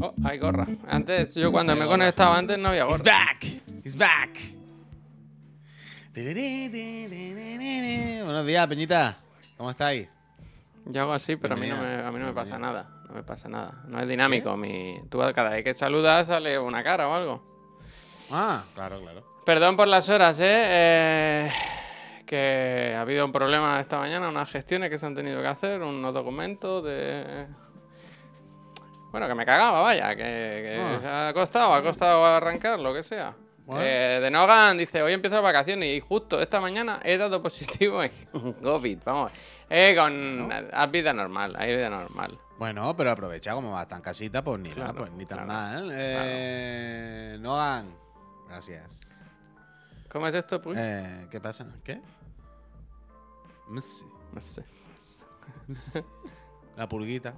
[0.00, 0.66] Oh, hay gorra.
[0.88, 3.04] Antes, yo cuando me conectaba antes no había He's gorra.
[3.04, 3.44] back.
[3.84, 4.38] He's back.
[8.24, 9.18] Buenos días, Peñita.
[9.56, 10.08] ¿Cómo estáis?
[10.86, 12.08] Yo hago así, pero a mí no me, Bienvenida.
[12.08, 12.88] a mí no me pasa nada.
[13.08, 13.82] No me pasa nada.
[13.86, 14.56] No es dinámico.
[14.56, 15.00] Mi...
[15.10, 17.42] Tú cada vez que saludas sale una cara o algo.
[18.30, 19.24] Ah, claro, claro.
[19.44, 20.44] Perdón por las horas, ¿eh?
[20.46, 21.50] Eh,
[22.28, 25.80] Que ha habido un problema esta mañana, unas gestiones que se han tenido que hacer,
[25.80, 27.46] unos documentos de...
[29.10, 31.28] Bueno, que me cagaba, vaya, que, que Ah.
[31.28, 33.34] ha costado, ha costado arrancar, lo que sea.
[33.64, 33.82] Bueno.
[33.82, 38.02] Eh, de Nogan dice, hoy empiezo las vacaciones y justo esta mañana he dado positivo
[38.02, 38.12] en
[38.62, 39.32] COVID, vamos.
[39.70, 40.50] Eh, con...
[40.70, 42.38] Haz vida normal, hay vida normal.
[42.58, 45.48] Bueno, pero aprovecha como va tan casita, pues ni Claro, nada, pues ni tan claro,
[45.86, 45.90] mal.
[45.94, 47.90] Eh, Noan,
[48.48, 49.00] gracias.
[50.10, 50.78] ¿Cómo es esto, pues?
[50.78, 51.66] Eh, ¿Qué pasa?
[51.84, 52.00] ¿Qué?
[53.80, 54.04] Sé.
[55.68, 56.00] msi.
[56.76, 57.34] La pulguita.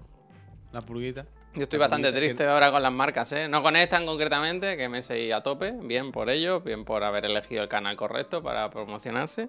[0.73, 1.27] La pulguita.
[1.55, 3.49] Yo estoy La bastante que- triste ahora con las marcas, ¿eh?
[3.49, 7.25] No con esta concretamente, que me seguí a tope, bien por ello, bien por haber
[7.25, 9.49] elegido el canal correcto para promocionarse.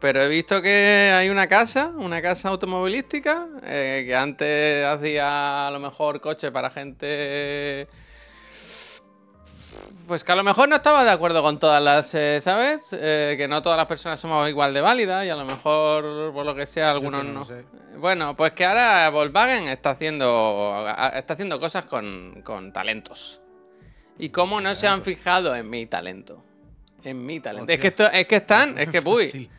[0.00, 5.70] Pero he visto que hay una casa, una casa automovilística, eh, que antes hacía a
[5.70, 7.88] lo mejor coches para gente...
[10.06, 12.88] Pues que a lo mejor no estaba de acuerdo con todas las, eh, ¿sabes?
[12.92, 16.46] Eh, que no todas las personas somos igual de válidas y a lo mejor, por
[16.46, 17.44] lo que sea, algunos no lo no.
[17.44, 17.64] sé.
[17.98, 23.40] Bueno, pues que ahora Volkswagen está haciendo, está haciendo cosas con, con talentos.
[24.18, 26.42] Y cómo no se han fijado en mi talento.
[27.04, 27.70] En mi talento.
[27.70, 29.50] Es que, esto, es que están, es que, uy, Fácil.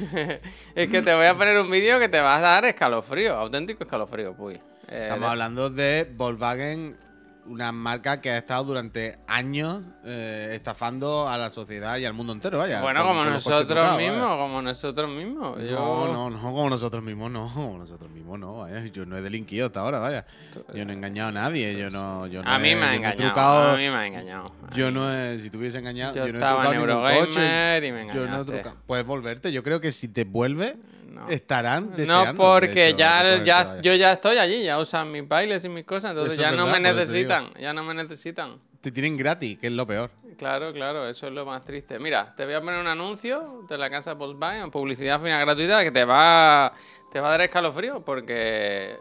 [0.74, 3.84] es que te voy a poner un vídeo que te va a dar escalofrío, auténtico
[3.84, 4.54] escalofrío, puy.
[4.88, 6.96] Eh, Estamos hablando de Volkswagen,
[7.46, 12.32] una marca que ha estado durante años eh, estafando a la sociedad y al mundo
[12.32, 12.80] entero, vaya.
[12.82, 13.96] bueno, como nosotros vaya.
[14.10, 15.58] mismos, como nosotros mismos.
[15.58, 15.74] Yo...
[15.74, 18.84] No, no, no, como nosotros mismos, no, como nosotros mismos, no, vaya.
[18.86, 20.24] Yo no he delinquido hasta ahora, vaya.
[20.72, 22.94] Yo no he engañado a nadie, yo no, yo no A mí he- me ha
[22.94, 23.16] engañado.
[23.32, 24.46] trucado- A mí me ha engañado.
[24.74, 27.26] Yo no he, si te hubiese engañado, Yo yo, no he en trucado ningún Eurogamer
[27.26, 27.86] coche.
[27.88, 28.76] y me Yo no he trucado.
[28.86, 30.76] Puedes volverte, yo creo que si te vuelves,
[31.12, 31.28] No.
[31.28, 32.32] estarán deseando.
[32.32, 35.84] No, porque hecho, ya, ya yo ya estoy allí, ya usan mis bailes y mis
[35.84, 38.58] cosas, entonces Eso ya no verdad, me necesitan, ya no me necesitan.
[38.80, 40.10] Te tienen gratis, que es lo peor.
[40.38, 41.98] Claro, claro, eso es lo más triste.
[42.00, 45.92] Mira, te voy a poner un anuncio de la casa Volkswagen, publicidad final gratuita, que
[45.92, 46.72] te va,
[47.12, 48.96] te va a dar escalofrío, porque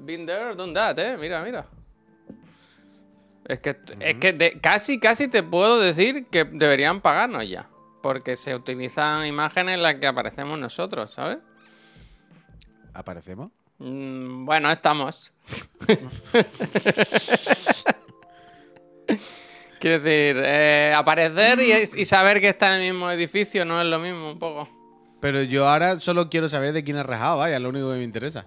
[0.00, 1.66] been there, done that, eh, mira, mira.
[3.46, 7.68] Es que, es que de- casi, casi te puedo decir que deberían pagarnos ya,
[8.02, 11.38] porque se utilizan imágenes en las que aparecemos nosotros, ¿sabes?
[12.98, 13.50] ¿Aparecemos?
[13.78, 15.32] Mm, bueno, estamos.
[19.78, 23.86] Quiero decir, eh, aparecer y, y saber que está en el mismo edificio no es
[23.86, 24.68] lo mismo un poco.
[25.20, 27.98] Pero yo ahora solo quiero saber de quién has rajado, vaya, es lo único que
[27.98, 28.46] me interesa.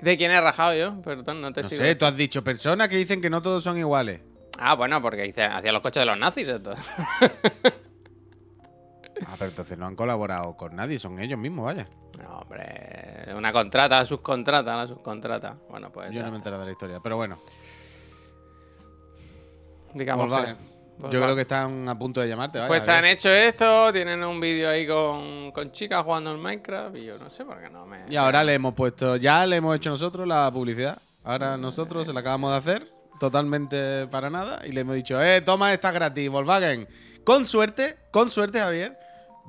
[0.00, 1.00] ¿De quién he rajado yo?
[1.02, 1.82] Perdón, no te No sigo.
[1.82, 4.20] sé, tú has dicho personas que dicen que no todos son iguales.
[4.58, 6.48] Ah, bueno, porque hacía los coches de los nazis.
[9.26, 11.88] Ah, pero entonces no han colaborado con nadie, son ellos mismos, vaya.
[12.22, 15.56] No, hombre, una contrata, la subcontrata, la subcontrata.
[15.70, 17.38] Bueno, pues Yo no me he enterado de la historia, pero bueno.
[19.94, 20.56] digamos Volkswagen.
[20.56, 21.22] que- Yo Volkswagen.
[21.22, 22.68] creo que están a punto de llamarte, vaya.
[22.68, 27.04] Pues han hecho esto, tienen un vídeo ahí con, con chicas jugando al Minecraft y
[27.06, 28.04] yo no sé por qué no me...
[28.08, 30.98] Y ahora le hemos puesto, ya le hemos hecho nosotros la publicidad.
[31.24, 35.40] Ahora nosotros se la acabamos de hacer, totalmente para nada, y le hemos dicho, eh,
[35.40, 36.88] toma esta gratis, Volkswagen.
[37.24, 38.98] Con suerte, con suerte, Javier,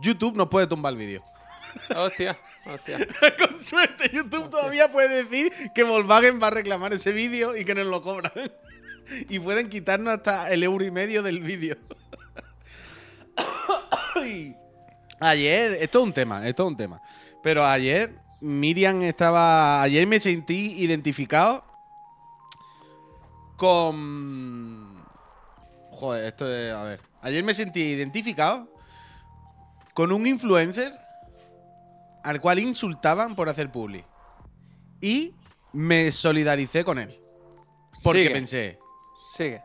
[0.02, 1.24] YouTube nos puede tumbar el vídeo.
[1.96, 3.00] Hostia, hostia.
[3.40, 7.76] con suerte, YouTube todavía puede decir que Volkswagen va a reclamar ese vídeo y que
[7.76, 8.32] nos lo cobran.
[9.30, 11.78] y pueden quitarnos hasta el euro y medio del vídeo.
[14.16, 14.56] Ay.
[15.20, 17.02] ayer, esto es un tema, esto es un tema.
[17.42, 19.82] Pero ayer Miriam estaba.
[19.82, 21.64] Ayer me sentí identificado
[23.58, 25.04] con.
[25.92, 26.74] Joder, esto es.
[26.74, 27.02] A ver.
[27.22, 28.73] Ayer me sentí identificado
[29.94, 30.94] con un influencer
[32.24, 34.04] al cual insultaban por hacer publi.
[35.02, 35.34] Y
[35.74, 37.20] me solidaricé con él.
[38.04, 38.34] Porque Sigue.
[38.34, 38.80] pensé,
[39.36, 39.62] Sigue.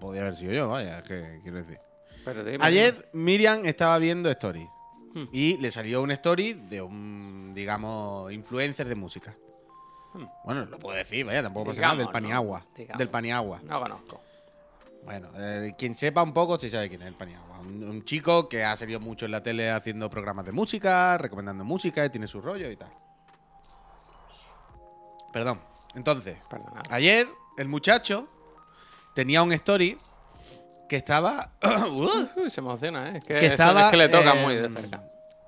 [0.00, 1.78] podía haber sido yo, vaya, que quiero decir.
[2.24, 4.68] Pero dime, Ayer Miriam estaba viendo stories
[5.14, 5.24] Hmm.
[5.30, 9.36] y le salió un story de un, digamos, influencer de música.
[10.14, 10.24] Hmm.
[10.44, 12.12] Bueno, lo puedo decir, vaya, tampoco pasa nada, del ¿no?
[12.12, 12.64] Paniagua.
[12.74, 12.98] Digamos.
[12.98, 13.60] Del Paniagua.
[13.62, 14.20] No conozco.
[15.04, 17.58] Bueno, eh, quien sepa un poco, sí sabe quién es el Paniagua.
[17.60, 21.64] Un, un chico que ha salido mucho en la tele haciendo programas de música, recomendando
[21.64, 22.92] música, y tiene su rollo y tal.
[25.32, 25.60] Perdón.
[25.94, 26.82] Entonces, Perdonad.
[26.90, 27.28] ayer
[27.58, 28.28] el muchacho
[29.14, 29.98] tenía un story
[30.88, 31.52] que estaba.
[31.90, 33.18] Uy, se emociona, ¿eh?
[33.18, 35.02] Es que, que estaba, es que le toca eh, muy de cerca.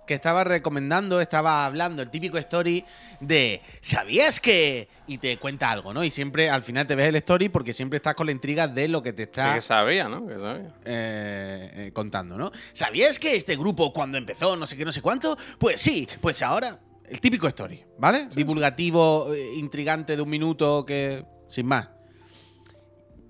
[0.07, 2.85] Que estaba recomendando, estaba hablando, el típico story
[3.21, 4.89] de ¿sabías que?
[5.07, 6.05] Y te cuenta algo, ¿no?
[6.05, 8.89] Y siempre al final te ves el story porque siempre estás con la intriga de
[8.89, 10.27] lo que te está Que sabía, ¿no?
[10.27, 10.67] Que sabía.
[10.85, 12.51] eh, eh, contando, ¿no?
[12.73, 15.37] ¿Sabías que este grupo cuando empezó no sé qué, no sé cuánto?
[15.59, 16.79] Pues sí, pues ahora
[17.09, 18.29] el típico story, ¿vale?
[18.35, 21.89] Divulgativo, eh, intrigante de un minuto que sin más.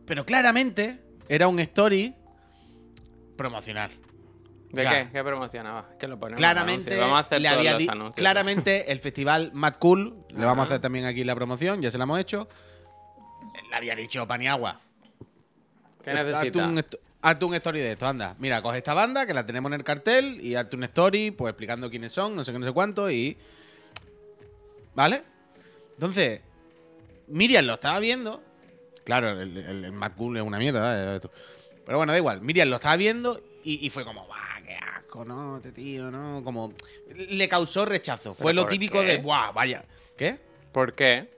[0.06, 2.14] Pero claramente era un story
[3.36, 3.90] promocional.
[4.70, 5.08] ¿De qué?
[5.12, 5.88] ¿Qué promocionaba?
[5.98, 7.00] Que lo ponemos en Claramente, anuncios.
[7.00, 8.14] Vamos a hacer le todos había los di- anuncios.
[8.16, 11.98] claramente el festival Mad Cool, le vamos a hacer también aquí la promoción, ya se
[11.98, 12.48] la hemos hecho.
[13.70, 14.80] Le había dicho Paniagua.
[16.02, 16.30] ¿Qué Hazte
[16.78, 18.34] esto- hazte un story de esto, anda.
[18.38, 21.50] Mira, coge esta banda que la tenemos en el cartel y hazte un story, pues
[21.50, 23.38] explicando quiénes son, no sé qué, no sé cuánto y.
[24.94, 25.22] ¿Vale?
[25.94, 26.40] Entonces,
[27.28, 28.42] Miriam lo estaba viendo.
[29.04, 31.20] Claro, el, el, el Mad Cool es una mierda, ¿eh?
[31.86, 32.40] Pero bueno, da igual.
[32.40, 34.43] Miriam lo estaba viendo y, y fue como, ¡buah, qué
[35.14, 36.42] asco, no, este tío, no!
[36.44, 36.72] Como.
[37.14, 38.34] Le causó rechazo.
[38.34, 39.06] Fue ¿Pero lo típico qué?
[39.06, 39.84] de, ¡buah, vaya!
[40.16, 40.38] ¿Qué?
[40.72, 41.32] ¿Por qué?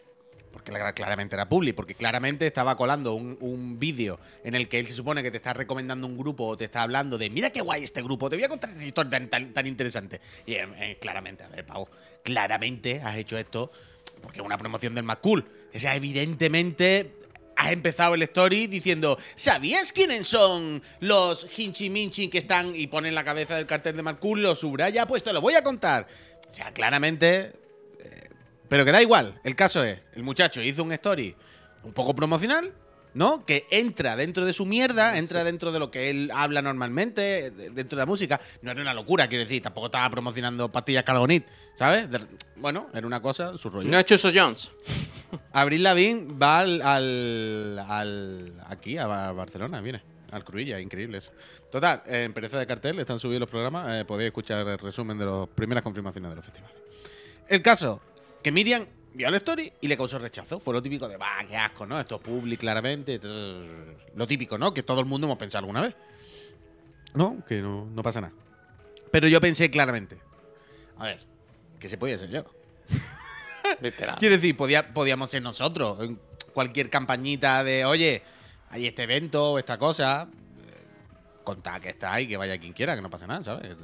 [0.53, 4.79] Porque la- claramente era publi, porque claramente estaba colando un, un vídeo en el que
[4.79, 7.51] él se supone que te está recomendando un grupo o te está hablando de mira
[7.51, 10.21] qué guay este grupo, te voy a contar esta historia tan, tan, tan interesante.
[10.47, 11.87] Y eh, eh, claramente, a ver, Pau,
[12.23, 13.71] claramente has hecho esto
[14.23, 15.45] porque es una promoción del más cool.
[15.75, 17.13] O sea, evidentemente
[17.67, 23.15] has empezado el story diciendo, ¿sabías quiénes son los Hinchi Minchi que están y ponen
[23.15, 26.07] la cabeza del cartel de cool, lo subraya, pues te lo voy a contar?
[26.49, 27.53] O sea, claramente
[28.69, 29.41] pero que da igual.
[29.45, 31.35] El caso es, el muchacho hizo un story
[31.85, 32.73] un poco promocional,
[33.15, 33.45] ¿no?
[33.47, 37.71] Que entra dentro de su mierda, entra dentro de lo que él habla normalmente, de-
[37.71, 38.41] dentro de la música.
[38.63, 41.47] No era una locura, quiero decir, tampoco estaba promocionando pastillas Calgonit,
[41.77, 42.11] ¿sabes?
[42.11, 42.27] De-
[42.57, 43.89] bueno, era una cosa, su rollo.
[43.89, 44.71] No es Chuso Jones.
[45.53, 50.03] Abril Lavín va al, al, aquí, a Ba- Barcelona, viene.
[50.31, 51.31] Al Cruilla, increíble eso.
[51.71, 55.25] Total, en Pereza de Cartel están subidos los programas, eh, podéis escuchar el resumen de
[55.25, 56.77] las primeras confirmaciones de los festivales.
[57.49, 58.01] El caso,
[58.43, 58.85] que Miriam
[59.15, 60.59] vio la story y le causó rechazo.
[60.59, 61.99] Fue lo típico de, va, qué asco, ¿no?
[61.99, 63.19] Esto es public, claramente.
[63.21, 63.97] trrr".
[64.17, 64.75] Lo típico, ¿no?
[64.75, 65.95] Que todo el mundo hemos pensado alguna vez.
[67.15, 68.33] No, que no, no pasa nada.
[69.13, 70.19] Pero yo pensé claramente,
[70.99, 71.21] a ver,
[71.79, 72.45] que se podía ser yo.
[73.81, 74.17] Literal.
[74.19, 76.01] Quiero decir, podía- podíamos ser nosotros.
[76.01, 76.19] En
[76.53, 78.23] cualquier campañita de, oye,
[78.71, 80.29] hay este evento o esta cosa.
[80.33, 80.87] eh,
[81.45, 83.77] Contad que está ahí, que vaya quien quiera, que no pasa nada, ¿sabes?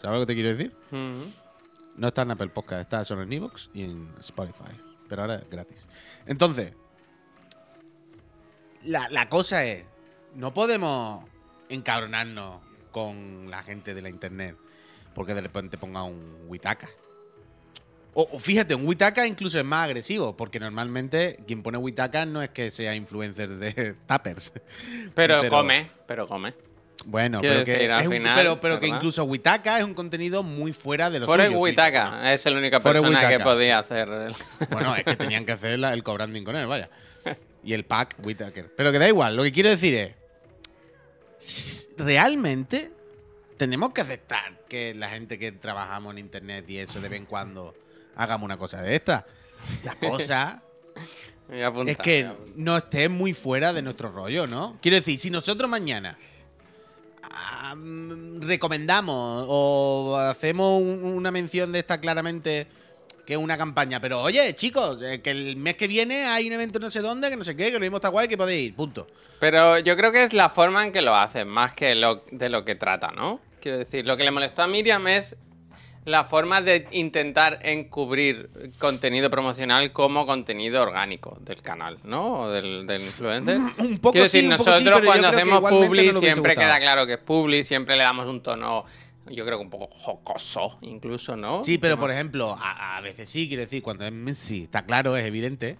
[0.00, 0.74] ¿Sabes lo que te quiero decir?
[1.96, 4.72] No está en Apple Podcast, está solo en Evox y en Spotify.
[5.08, 5.88] Pero ahora es gratis.
[6.26, 6.72] Entonces,
[8.82, 9.86] la, la cosa es,
[10.34, 11.24] no podemos
[11.68, 12.60] encabronarnos
[12.92, 14.56] con la gente de la internet
[15.14, 16.88] porque de repente ponga un Witaka.
[18.18, 22.40] O, o fíjate, un Witaka incluso es más agresivo, porque normalmente quien pone Witaka no
[22.42, 24.52] es que sea influencer de tappers.
[25.14, 26.54] Pero, Pero- come, pero come.
[27.04, 28.96] Bueno, Quiero pero que, decir, al es un- final, pero, pero que ¿verdad?
[28.96, 32.80] incluso Witaka es un contenido muy fuera de los Forest suyo, Whitaker es la única
[32.80, 34.08] Forrest persona que podía hacer.
[34.08, 34.34] el-
[34.70, 36.88] Bueno, es que tenían que hacer la- el co-branding con él, vaya.
[37.62, 38.72] Y el pack Whitaker.
[38.76, 41.92] Pero que da igual, lo que quiero decir es.
[41.98, 42.90] ¿Realmente
[43.56, 47.26] tenemos que aceptar que la gente que trabajamos en internet y eso de vez en
[47.26, 47.74] cuando
[48.16, 49.24] hagamos una cosa de esta?
[49.84, 50.62] La cosa
[51.64, 54.78] apuntar, es que no esté muy fuera de nuestro rollo, ¿no?
[54.82, 56.16] Quiero decir, si nosotros mañana
[58.40, 62.66] recomendamos o hacemos un- una mención de esta claramente
[63.26, 66.52] que es una campaña, pero oye, chicos, eh, que el mes que viene hay un
[66.52, 68.68] evento no sé dónde, que no sé qué, que lo mismo está guay, que podéis
[68.68, 69.08] ir, punto.
[69.40, 72.48] Pero yo creo que es la forma en que lo hacen, más que lo, de
[72.48, 73.40] lo que trata, ¿no?
[73.60, 75.34] Quiero decir, lo que le molestó a Miriam es
[76.06, 78.48] la forma de intentar encubrir
[78.78, 82.42] contenido promocional como contenido orgánico del canal, ¿no?
[82.42, 83.58] O del, del influencer.
[83.78, 86.54] Un poco Quiero decir, sí, un poco sí, nosotros pero cuando hacemos publi no siempre
[86.54, 86.66] gustado.
[86.68, 88.84] queda claro que es publi, siempre le damos un tono,
[89.26, 91.64] yo creo que un poco jocoso, incluso, ¿no?
[91.64, 95.16] Sí, pero por ejemplo, a, a veces sí, quiero decir, cuando es Messi, está claro,
[95.16, 95.76] es evidente.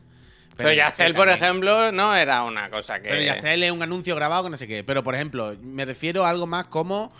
[0.56, 3.10] Pero ya Yastel, por ejemplo, no era una cosa que...
[3.10, 4.82] Pero Yastel es un anuncio grabado que no sé qué.
[4.82, 7.12] Pero, por ejemplo, me refiero a algo más como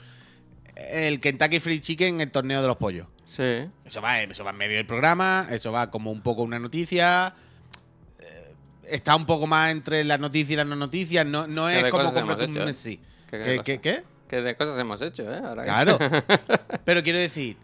[0.76, 3.06] el Kentucky Fried Chicken, el torneo de los pollos.
[3.24, 3.66] Sí.
[3.84, 7.34] Eso va, eso va en medio del programa, eso va como un poco una noticia.
[8.20, 8.54] eh,
[8.84, 11.26] Está un poco más entre las noticias y las no noticias.
[11.26, 12.48] No, no ¿Qué es como eh?
[12.48, 13.00] Messi.
[13.30, 14.04] ¿Qué, ¿Qué, qué?
[14.28, 15.40] Que de cosas hemos hecho, ¿eh?
[15.44, 15.98] Ahora que- Claro.
[16.84, 17.56] Pero quiero decir,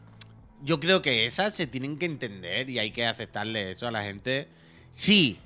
[0.63, 4.03] yo creo que esas se tienen que entender y hay que aceptarle eso a la
[4.03, 4.49] gente.
[4.91, 5.39] Sí,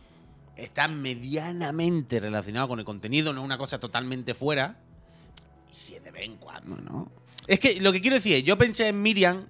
[0.56, 4.76] está medianamente relacionado con el contenido, no es una cosa totalmente fuera.
[5.72, 7.10] Y si es de vez en cuando, ¿no?
[7.46, 9.46] Es que lo que quiero decir es, yo pensé en Miriam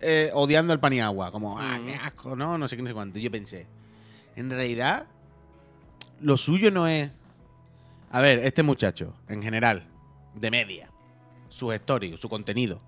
[0.00, 2.88] eh, odiando el pan y agua, como, ah, qué asco, no, no sé qué, no
[2.88, 3.18] sé cuánto.
[3.18, 3.66] Yo pensé,
[4.36, 5.06] en realidad,
[6.20, 7.10] lo suyo no es.
[8.10, 9.84] A ver, este muchacho, en general,
[10.34, 10.90] de media,
[11.48, 12.80] sus stories, su contenido,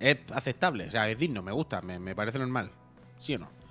[0.00, 2.70] es aceptable, o sea, es digno, me gusta, me, me parece normal.
[3.18, 3.61] ¿Sí o no?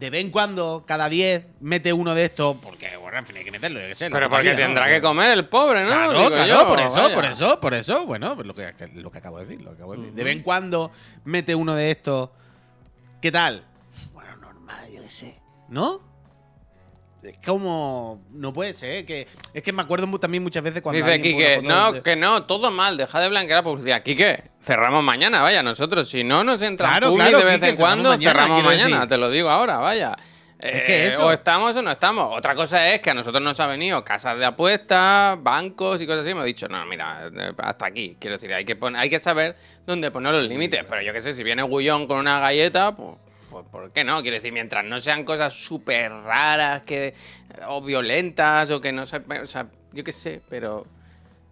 [0.00, 3.44] De vez en cuando, cada 10, mete uno de estos, porque, bueno, en fin, hay
[3.44, 4.08] que meterlo, yo qué sé.
[4.10, 5.88] Pero porque tendrá que comer el pobre, ¿no?
[5.88, 7.14] Claro, Digo claro, yo, por eso, vaya.
[7.14, 8.06] por eso, por eso.
[8.06, 10.14] Bueno, pues lo que, lo que acabo de decir, lo que acabo de decir.
[10.14, 10.90] De vez en cuando
[11.24, 12.30] mete uno de estos.
[13.20, 13.66] ¿Qué tal?
[14.14, 15.38] Bueno, normal, yo qué sé.
[15.68, 16.00] ¿No?
[17.22, 18.22] Es como.
[18.32, 19.04] No puede ser.
[19.04, 21.04] Que, es que me acuerdo también muchas veces cuando.
[21.04, 24.02] Dice Quique, fotos no, de- que no, todo mal, deja de blanquear la publicidad.
[24.02, 28.12] Quique, cerramos mañana, vaya, nosotros, si no nos entra Claro, de vez Quique, en cuando,
[28.12, 29.08] cerramos mañana, cerramos quiero mañana, decir.
[29.08, 30.16] te lo digo ahora, vaya.
[30.58, 31.26] Es que Eh, eso.
[31.26, 32.36] O estamos o no estamos.
[32.36, 36.20] Otra cosa es que a nosotros nos ha venido casas de apuestas, bancos y cosas
[36.20, 36.30] así.
[36.32, 38.16] Hemos dicho, no, mira, eh, hasta aquí.
[38.20, 40.84] Quiero decir, hay que, poner, hay que saber dónde poner los límites.
[40.86, 43.08] Pero yo qué sé, si viene Gullón con una galleta, pues,
[43.62, 44.20] pues ¿por qué no?
[44.22, 47.14] Quiero decir, mientras no sean cosas súper raras que,
[47.68, 49.16] o violentas o que no se...
[49.18, 50.86] O sea, yo qué sé, pero...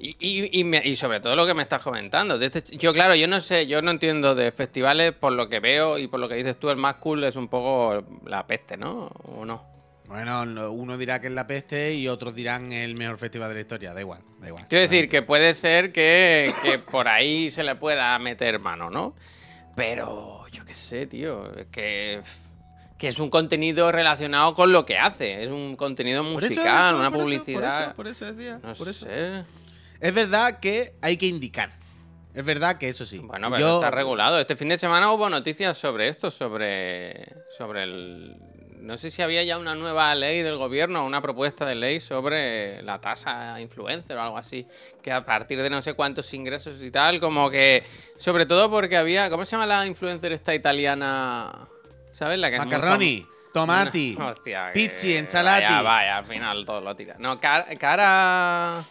[0.00, 2.38] Y, y- y me- y sobre todo lo que me estás comentando.
[2.38, 5.58] de este yo, claro, yo no sé, yo no entiendo de festivales por lo que
[5.58, 8.76] veo y por lo que dices tú, el más cool es un poco la peste,
[8.76, 9.06] ¿no?
[9.24, 9.66] ¿O no?
[10.06, 13.54] Bueno, no- uno dirá que es la peste y otros dirán el mejor festival de
[13.56, 13.92] la historia.
[13.92, 14.64] Da igual, da igual.
[14.68, 19.16] Quiero decir que puede ser que, que por ahí se le pueda meter mano, ¿no?
[19.74, 22.20] Pero yo qué sé, tío, es que,
[22.98, 26.94] que es un contenido relacionado con lo que hace, es un contenido Por eso, musical,
[26.94, 27.94] por una eso, por eso, publicidad.
[27.94, 28.60] Por eso, decía.
[28.62, 29.44] no por sé.
[30.00, 31.70] Es verdad que hay que indicar.
[32.34, 33.18] Es verdad que eso sí.
[33.18, 34.38] Bueno, pero Yo- está regulado.
[34.38, 37.26] Este fin de semana hubo noticias sobre esto, sobre,
[37.56, 38.36] sobre el...
[38.80, 42.82] No sé si había ya una nueva ley del gobierno, una propuesta de ley sobre
[42.82, 44.66] la tasa influencer o algo así,
[45.02, 47.84] que a partir de no sé cuántos ingresos y tal, como que...
[48.16, 49.30] Sobre todo porque había...
[49.30, 51.68] ¿Cómo se llama la influencer esta italiana?
[52.12, 52.38] ¿Sabes?
[52.38, 55.64] La que es muy Macarroni, tomati, Hostia, pizzi, ensalati.
[55.64, 57.16] Vaya, vaya, al final todo lo tira.
[57.18, 57.66] No, Cara...
[57.76, 58.84] cara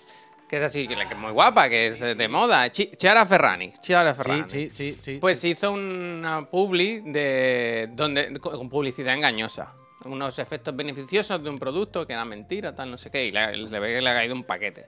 [0.49, 2.69] que es así, que es muy guapa, que es de moda.
[2.71, 3.73] Chi- Chiara Ferrani.
[3.81, 4.43] Chiara Ferrani.
[4.47, 5.17] Sí, sí, sí, sí.
[5.19, 9.73] Pues hizo una publi de donde con publicidad engañosa.
[10.05, 13.79] Unos efectos beneficiosos de un producto que era mentira, tal, no sé qué, y le,
[13.79, 14.85] ve que le ha caído un paquete.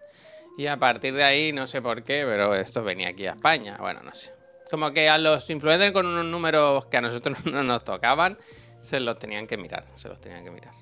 [0.57, 3.75] Y a partir de ahí, no sé por qué, pero esto venía aquí a España.
[3.79, 4.31] Bueno, no sé.
[4.69, 8.37] Como que a los influencers con unos números que a nosotros no nos tocaban,
[8.81, 10.73] se los tenían que mirar, se los tenían que mirar.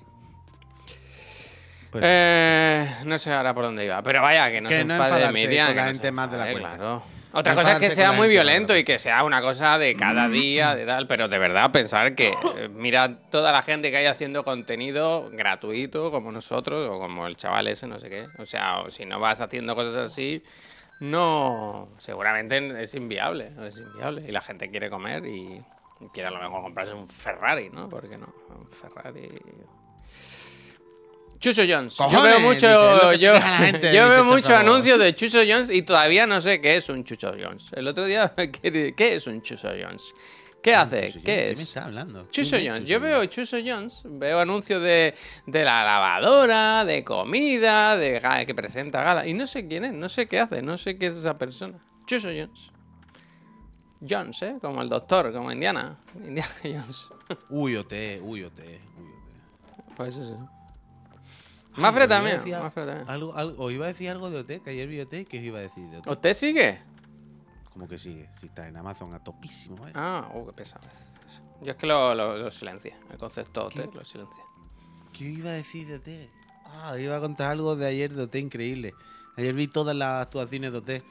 [1.90, 4.94] Pues- Eh, no sé ahora por dónde iba, pero vaya, que no Que se no
[4.94, 5.68] enfade Miriam.
[5.68, 6.76] con la que no se gente más de la enfade, cuenta.
[6.78, 7.02] claro.
[7.30, 10.28] Otra No cosa es que sea muy violento y que sea una cosa de cada
[10.28, 14.06] día, de tal, pero de verdad pensar que eh, mira toda la gente que hay
[14.06, 18.26] haciendo contenido gratuito, como nosotros, o como el chaval ese, no sé qué.
[18.38, 20.42] O sea, o si no vas haciendo cosas así,
[21.00, 24.24] no, seguramente es inviable, es inviable.
[24.26, 25.62] Y la gente quiere comer y
[26.14, 27.88] quiere a lo mejor comprarse un Ferrari, ¿no?
[27.90, 28.26] ¿Por qué no?
[28.58, 29.28] Un Ferrari.
[31.38, 31.96] Chuso Jones.
[31.96, 35.70] yo veo dice, es mucho, se yo, gente, dice veo muchos anuncios de Chuso Jones
[35.70, 37.70] y todavía no sé qué es un Chuso Jones.
[37.72, 40.12] El otro día, ¿qué, qué es un Chuso Jones?
[40.62, 41.00] ¿Qué hace?
[41.00, 41.60] ¿Qué Jones, ¿De qué me es?
[41.60, 42.28] está hablando?
[42.30, 42.88] Chuso ¿Quién es Jones.
[42.88, 45.14] Yo veo Chuso Jones, veo anuncios de,
[45.46, 49.26] de la lavadora, de comida, de que presenta gala.
[49.26, 51.78] Y no sé quién es, no sé qué hace, no sé qué es esa persona.
[52.06, 52.72] Chuso Jones.
[54.08, 54.56] Jones, ¿eh?
[54.60, 55.96] Como el doctor, como Indiana.
[56.16, 57.08] Indiana Jones.
[57.48, 57.92] Uy, OT,
[58.22, 59.96] uy, OT, uy, OT.
[59.96, 60.48] Pues eso.
[61.78, 62.42] Mafre también.
[62.60, 63.08] Mafre también.
[63.08, 65.44] Algo, algo, o iba a decir algo de OT, que ayer vi OT, que os
[65.44, 66.06] iba a decir de OT.
[66.08, 66.78] ¿Usted sigue?
[67.72, 69.92] Como que sigue, si está en Amazon a topísimo, ¿vale?
[69.94, 70.86] Ah, uh, qué pesado.
[70.92, 71.14] es.
[71.62, 72.94] Yo es que lo, lo, lo silencié.
[73.10, 73.90] El concepto OT ¿Qué?
[73.92, 74.42] lo silencié.
[75.12, 76.30] ¿Qué iba a decir de OT?
[76.66, 78.94] Ah, iba a contar algo de ayer de OT increíble.
[79.36, 81.02] Ayer vi todas las actuaciones de OT.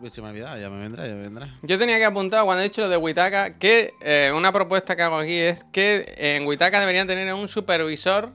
[0.00, 1.54] Pues se me ha olvidado, ya me vendrá, ya me vendrá.
[1.62, 5.02] Yo tenía que apuntar cuando he dicho lo de Witaka que eh, una propuesta que
[5.02, 8.32] hago aquí es que en Witaka deberían tener un supervisor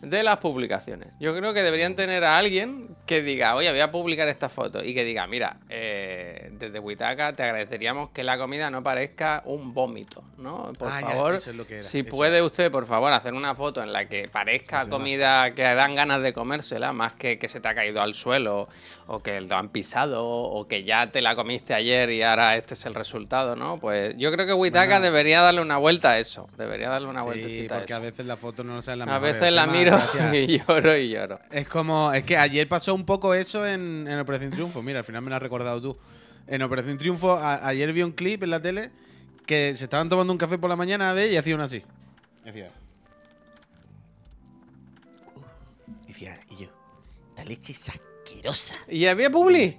[0.00, 1.08] de las publicaciones.
[1.20, 4.82] Yo creo que deberían tener a alguien que diga, oye, voy a publicar esta foto
[4.84, 9.74] y que diga, mira, eh, desde Witaka te agradeceríamos que la comida no parezca un
[9.74, 10.72] vómito, ¿no?
[10.78, 13.12] Por Ah, ya, favor, eso es lo que era, si eso puede usted, por favor,
[13.12, 17.14] hacer una foto en la que parezca Eso comida que dan ganas de comérsela, más
[17.14, 18.68] que que se te ha caído al suelo
[19.06, 22.74] o que lo han pisado o que ya te la comiste ayer y ahora este
[22.74, 23.78] es el resultado, ¿no?
[23.78, 25.00] Pues yo creo que Bueno.
[25.00, 28.04] debería darle una vuelta a eso, debería darle una Sí, vueltecita a porque a eso.
[28.04, 29.89] veces la foto no sale la A veces la miro
[30.34, 31.38] y lloro y lloro.
[31.50, 34.82] Es como, es que ayer pasó un poco eso en, en Operación Triunfo.
[34.82, 35.98] Mira, al final me lo has recordado tú.
[36.46, 38.90] En Operación Triunfo, a- ayer vi un clip en la tele
[39.46, 41.32] que se estaban tomando un café por la mañana, ¿ves?
[41.32, 41.82] Y hacían así.
[42.44, 42.70] Decía.
[45.36, 45.40] Uh,
[46.06, 46.68] decía, y yo,
[47.36, 48.74] la leche es asquerosa.
[48.88, 49.78] ¿Y había Publi?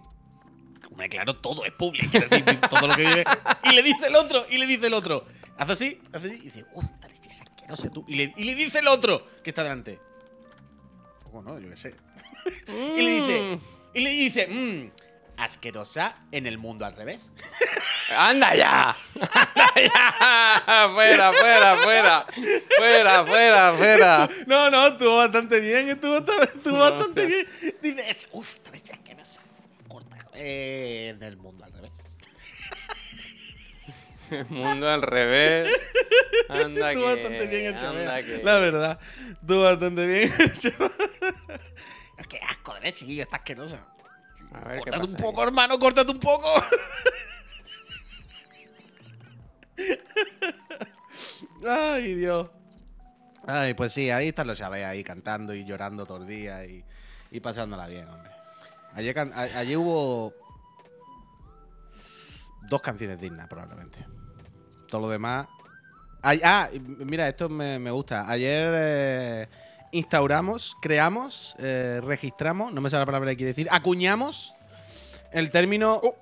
[0.89, 3.23] Hombre, claro, todo es todo lo que vive.
[3.63, 5.23] Y le dice el otro, y le dice el otro.
[5.57, 7.20] Hace así, hace así, y dice, uy, esta leche
[7.73, 8.05] asquerosa tú.
[8.07, 9.99] Y le, y le dice el otro que está delante.
[11.25, 11.59] ¿Cómo no?
[11.59, 11.95] Yo qué sé.
[12.67, 13.59] Y le dice, Mm.
[13.93, 14.89] y le dice, mmm,
[15.37, 17.31] asquerosa en el mundo al revés.
[18.17, 18.95] ¡Anda ya!
[19.15, 20.91] ¡Anda ya!
[20.93, 22.25] ¡Fuera, fuera, fuera!
[22.77, 24.29] ¡Fuera, fuera, fuera!
[24.47, 27.47] No, no, estuvo bastante bien, estuvo, estuvo No, bastante bien.
[27.81, 28.57] Dices, uff.
[29.87, 30.27] Corta.
[30.33, 31.80] Eh, en el mundo al revés.
[34.31, 35.69] El mundo al revés.
[36.49, 38.23] Anda que, bastante bien el chamea.
[38.23, 38.99] que- La verdad,
[39.31, 40.91] estuvo bastante bien el chamea.
[42.29, 43.85] Qué asco de chiquillo, está asquerosa.
[44.53, 46.53] A ver Córtate un poco, hermano, córtate un poco.
[51.67, 52.49] Ay, Dios.
[53.47, 56.83] Ay, pues sí, ahí están los chavés ahí cantando y llorando todos los días y,
[57.31, 58.29] y pasándola bien, hombre.
[58.93, 60.33] Ayer, ayer hubo
[62.63, 64.05] dos canciones dignas, probablemente.
[64.91, 65.47] Todo lo demás.
[66.21, 66.69] Ay- ah,
[66.99, 68.29] mira, esto me, me gusta.
[68.29, 69.47] Ayer eh,
[69.91, 74.53] instauramos, creamos, eh, registramos, no me sale la palabra que quiere decir, acuñamos
[75.31, 76.15] el término Oh.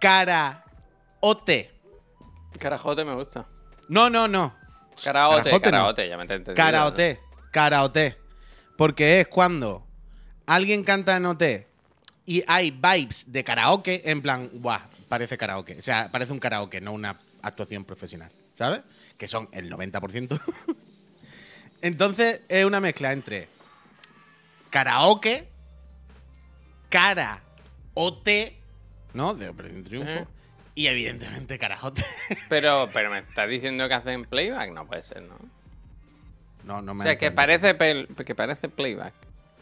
[0.00, 1.70] karaote.
[2.58, 3.46] Carajote me gusta.
[3.88, 4.54] No, no, no.
[5.02, 5.60] Carajote no.
[5.60, 6.64] karaote, ya me te he entendido.
[6.64, 7.20] Karaote.
[7.52, 8.16] Karaote.
[8.76, 9.86] Porque es cuando
[10.46, 11.66] alguien canta en OT
[12.26, 15.78] y hay vibes de karaoke, en plan, guau, parece karaoke.
[15.78, 17.14] O sea, parece un karaoke, no una
[17.46, 18.30] actuación profesional.
[18.56, 18.80] ¿Sabes?
[19.18, 20.40] Que son el 90%.
[21.82, 23.48] Entonces es una mezcla entre
[24.70, 25.48] karaoke,
[26.88, 27.42] cara
[27.94, 28.28] OT,
[29.12, 29.34] ¿no?
[29.34, 30.26] De Operación Triunfo.
[30.74, 32.04] Y evidentemente karaote.
[32.48, 35.36] Pero, pero me estás diciendo que hacen playback, no puede ser, ¿no?
[36.64, 39.14] No, no O me sea, que parece, que parece playback.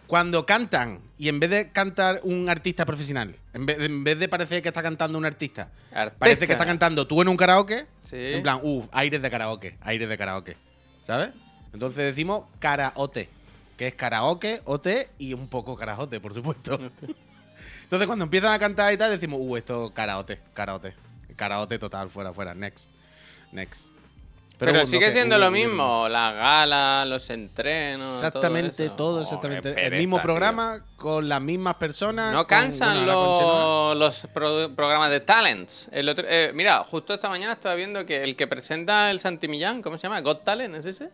[0.06, 4.28] Cuando cantan y en vez de cantar un artista profesional, en vez, en vez de
[4.28, 5.70] parecer que está cantando un artista,
[6.18, 8.16] parece que está cantando tú en un karaoke, Sí.
[8.18, 10.56] en plan, uff, aires de karaoke, aires de karaoke,
[11.06, 11.30] ¿sabes?
[11.72, 13.30] Entonces decimos karaote,
[13.78, 16.78] que es karaoke, ote y un poco karaote, por supuesto.
[17.82, 20.94] Entonces cuando empiezan a cantar y tal, decimos, uh, esto karaote, karaote,
[21.36, 22.86] karaote total, fuera, fuera, next,
[23.52, 23.86] next.
[24.64, 28.16] Pero, sigue siendo lo mismo, las galas, los entrenos.
[28.16, 29.74] Exactamente, todo, exactamente.
[29.86, 30.22] El mismo tío.
[30.22, 32.32] programa, con las mismas personas.
[32.32, 35.88] No cansan los, los pro- programas de talents.
[35.92, 39.48] El otro- eh, mira, justo esta mañana estaba viendo que el que presenta el Santi
[39.48, 40.20] Millán, ¿cómo se llama?
[40.20, 41.10] ¿Got Talent es ese?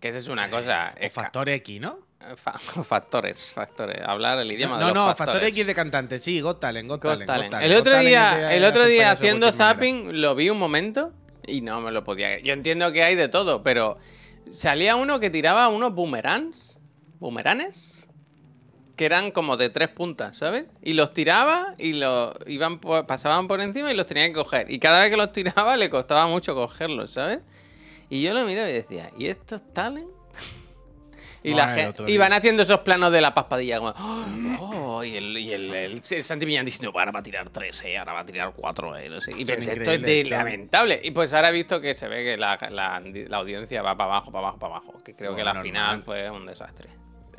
[0.00, 0.92] Que esa es una cosa.
[0.96, 1.98] O es ca- Factor X, ¿no?
[2.20, 3.98] eh, fa- factores, factores.
[4.04, 5.42] Hablar el idioma No, de no, los Factor.
[5.44, 7.50] X de cantante, sí, Got Talent, Got, Got Talent, Got Talent.
[7.52, 7.70] Talent.
[7.72, 11.12] El otro Talent día, el otro día haciendo zapping lo vi un momento
[11.50, 12.38] y no me lo podía.
[12.40, 13.98] Yo entiendo que hay de todo, pero
[14.50, 16.78] salía uno que tiraba unos boomerangs,
[17.18, 18.08] boomeranes,
[18.96, 20.66] que eran como de tres puntas, ¿sabes?
[20.82, 24.70] Y los tiraba y los iban por- pasaban por encima y los tenía que coger.
[24.70, 27.40] Y cada vez que los tiraba le costaba mucho cogerlos, ¿sabes?
[28.10, 30.08] Y yo lo miraba y decía, ¿y estos talent?
[31.42, 33.94] Y, la van haciendo esos planos de la paspadilla como,
[34.60, 37.84] oh, y el, y el, el, el Santi Millán diciendo, ahora va a tirar 3,
[37.84, 39.32] eh, ahora va a tirar 4, eh, no sé.
[39.34, 41.00] Y pensé, esto es de lamentable.
[41.02, 44.10] Y pues ahora he visto que se ve que la, la, la audiencia va para
[44.10, 45.02] abajo, para abajo, para abajo.
[45.02, 45.64] Que creo que la normal.
[45.64, 46.90] final fue un desastre.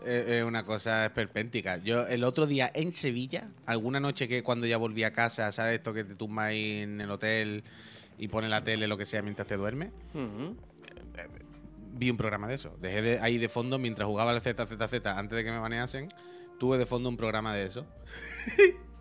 [0.04, 1.78] Es es una cosa esperpéntica.
[1.78, 5.76] Yo el otro día en Sevilla, alguna noche que cuando ya volví a casa, ¿sabes?
[5.76, 7.64] Esto que te tumbas ahí en el hotel
[8.18, 9.92] y pones la tele, lo que sea, mientras te duermes.
[11.94, 12.76] Vi un programa de eso.
[12.80, 16.08] Dejé de, ahí de fondo mientras jugaba al ZZZ antes de que me baneasen.
[16.60, 17.86] Tuve de fondo un programa de eso.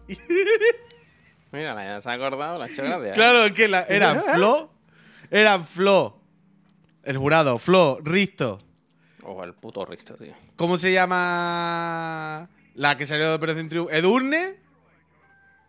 [1.53, 2.83] Mira, la ya se ha acordado, la hecho.
[3.15, 4.71] Claro, es que la- era Flo,
[5.31, 6.21] era Flo,
[7.03, 8.61] el jurado, Flo, Risto.
[9.23, 10.33] O el puto Risto, tío.
[10.57, 13.91] ¿Cómo se llama la que salió de Operación Triunfo?
[13.93, 14.57] Edurne.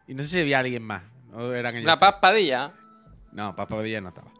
[0.07, 1.03] Y no sé si había alguien más.
[1.33, 2.11] ¿O eran ellos La tres?
[2.11, 2.73] paspadilla.
[3.31, 4.30] No, Papa Padilla no estaba.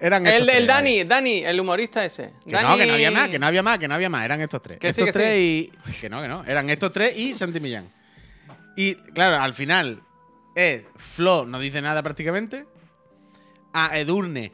[0.00, 1.04] Eran El, estos el tres, Dani.
[1.04, 2.32] Dani, el humorista ese.
[2.44, 2.68] Que Dani...
[2.68, 4.24] no, que no había más, que no había más, que no había más.
[4.24, 4.78] Eran estos tres.
[4.78, 5.72] Que sí, estos que tres y.
[6.00, 6.44] Que no, que no.
[6.44, 7.90] Eran estos tres y Santi Millán.
[8.76, 10.00] Y claro, al final,
[10.54, 12.64] es Flo no dice nada prácticamente.
[13.72, 14.52] A Edurne.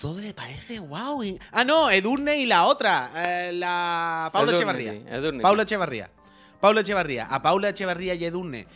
[0.00, 1.22] Todo le parece guau.
[1.24, 3.10] y- Ah, no, Edurne y la otra.
[3.16, 4.30] eh, la.
[4.32, 5.16] Paula Edurne, Echevarría.
[5.16, 5.62] Edurne, Paula.
[5.62, 6.10] Echevarría.
[6.60, 7.26] Paula Echevarría.
[7.26, 8.66] A Paula Echevarría y Edurne.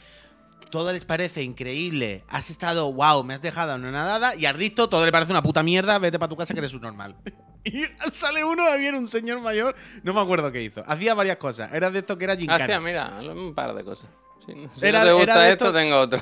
[0.73, 2.25] Todo les parece increíble.
[2.29, 4.35] Has estado, wow, me has dejado en una dada.
[4.35, 5.99] Y a Risto todo le parece una puta mierda.
[6.01, 7.15] Vete para tu casa que eres un normal.
[7.65, 9.77] Y sale uno, había un señor mayor.
[10.03, 10.83] No me acuerdo qué hizo.
[10.85, 11.73] Hacía varias cosas.
[11.73, 12.65] Era de esto que era gincana.
[12.65, 14.11] Hostia, mira, un par de cosas.
[14.45, 16.21] Si, si Era- no te era gusta de esto, estos- tengo otro.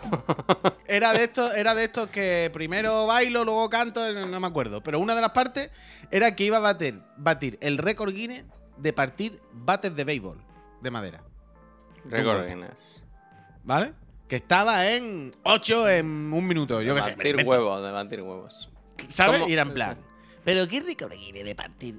[0.87, 4.83] Era de estos, era de estos que primero bailo, luego canto, no no me acuerdo.
[4.83, 5.71] Pero una de las partes
[6.11, 8.45] era que iba a bater, batir el récord Guinness
[8.77, 10.37] de partir bates de béisbol
[10.83, 11.23] de madera.
[12.05, 12.47] Récord.
[12.47, 13.07] Guinness.
[13.65, 13.95] ¿Vale?
[14.31, 17.11] Que estaba en 8 en un minuto, yo qué sé.
[17.11, 17.43] invento.
[17.51, 18.71] huevos, de batir huevos.
[19.09, 19.43] ¿Sabes?
[19.49, 19.99] Y era en plan.
[20.45, 21.97] ¿Pero qué récord Guinness de partir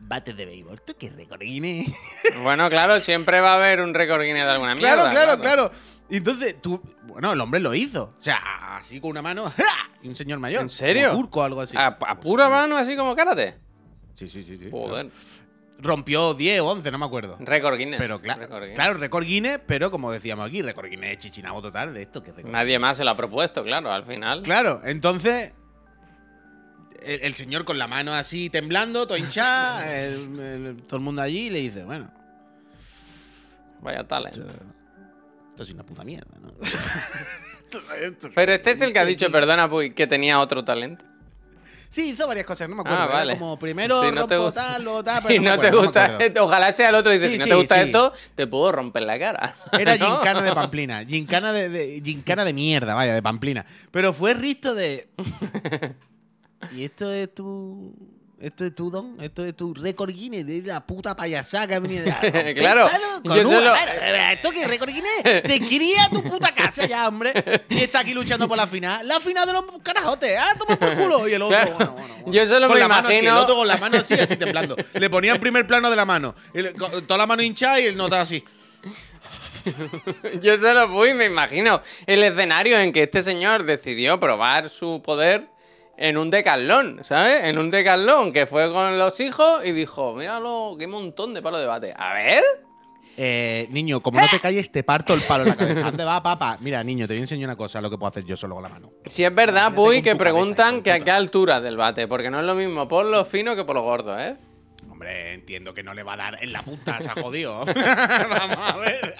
[0.00, 0.82] bates de béisbol?
[0.82, 1.90] ¿Tú qué récord Guinness?
[2.42, 5.08] Bueno, claro, siempre va a haber un récord Guinness de alguna mierda.
[5.10, 5.70] claro, claro, claro.
[6.10, 6.78] Y entonces tú.
[7.04, 8.14] Bueno, el hombre lo hizo.
[8.18, 9.50] O sea, así con una mano.
[9.56, 9.90] ¡ja!
[10.02, 10.60] Y un señor mayor.
[10.60, 11.08] ¿En serio?
[11.08, 11.74] Como turco o algo así.
[11.74, 13.54] ¿A, a pura mano así como karate?
[14.12, 14.58] Sí, sí, sí.
[14.58, 14.68] sí.
[14.70, 15.08] Joder.
[15.82, 17.36] Rompió 10 o 11, no me acuerdo.
[17.40, 17.98] Récord Guinness.
[17.98, 18.74] Pero claro, Récord Guinness.
[18.76, 22.22] claro, récord Guinness, pero como decíamos aquí, récord Guinness chichinabo total de esto.
[22.22, 24.42] Que Nadie más se lo ha propuesto, claro, al final.
[24.42, 25.52] Claro, entonces.
[27.04, 31.20] El, el señor con la mano así temblando, todo hinchado, el- el- todo el mundo
[31.20, 32.08] allí le dice, bueno,
[33.80, 34.36] Vaya talent.
[34.36, 34.46] esto,
[35.50, 36.52] esto es una puta mierda, ¿no?
[38.36, 41.04] Pero este es el que ha dicho, perdona, Puy, que tenía otro talento.
[41.92, 42.98] Sí, hizo varias cosas, no me acuerdo.
[43.02, 43.36] Ah, vale.
[43.38, 45.80] Como primero Si no te rompo tal, luego tal, Si pero no, te acuerdo, no
[45.80, 47.12] me gusta esto, ojalá sea el otro.
[47.12, 47.80] Dice, Sí, si no sí, te gusta sí.
[47.82, 49.54] esto, te puedo romper la cara.
[49.78, 51.04] Era gincana de Pamplina.
[51.04, 53.66] Gincana de, de- gincana de mierda, vaya, de Pamplina.
[53.90, 55.08] Pero fue risto de.
[56.74, 57.94] ¿Y esto es tu.
[58.42, 59.20] ¿Esto es tu don?
[59.22, 60.44] ¿Esto es tu récord Guinness?
[60.44, 62.88] De la puta payasada que ha venido de Claro,
[63.22, 63.72] yo solo- Bueno,
[64.32, 65.22] ¿Esto qué es récord Guinness?
[65.44, 67.32] Te cría tu puta casa ya, hombre.
[67.68, 69.06] Y está aquí luchando por la final.
[69.06, 70.34] La final de los carajotes.
[70.36, 71.28] Ah, toma por culo.
[71.28, 71.72] Y el otro, Claro.
[71.76, 72.32] bueno, bueno, bueno.
[72.32, 74.76] Yo solo con me la mano así, el otro con la mano así, así temblando.
[74.94, 76.34] Le ponía el primer plano de la mano.
[76.76, 78.42] Con toda la mano hinchada y él nota así.
[80.40, 85.46] Yo solo fui, me imagino, el escenario en que este señor decidió probar su poder
[86.02, 87.44] en un decalón, ¿sabes?
[87.44, 91.58] En un decalón que fue con los hijos y dijo, míralo, qué montón de palo
[91.58, 91.94] de bate.
[91.96, 92.42] A ver.
[93.16, 95.80] Eh, niño, como no te calles, te parto el palo en la cabeza.
[95.82, 96.56] ¿Dónde va, papá?
[96.58, 98.64] Mira, niño, te voy a enseñar una cosa, lo que puedo hacer yo solo con
[98.64, 98.90] la mano.
[99.06, 102.40] Si es verdad, Puy, que cabeza, preguntan que a qué altura del bate, porque no
[102.40, 104.34] es lo mismo por lo fino que por lo gordo, ¿eh?
[105.02, 107.64] Hombre, entiendo que no le va a dar en la punta, se ha jodido.
[107.64, 109.16] Vamos a ver.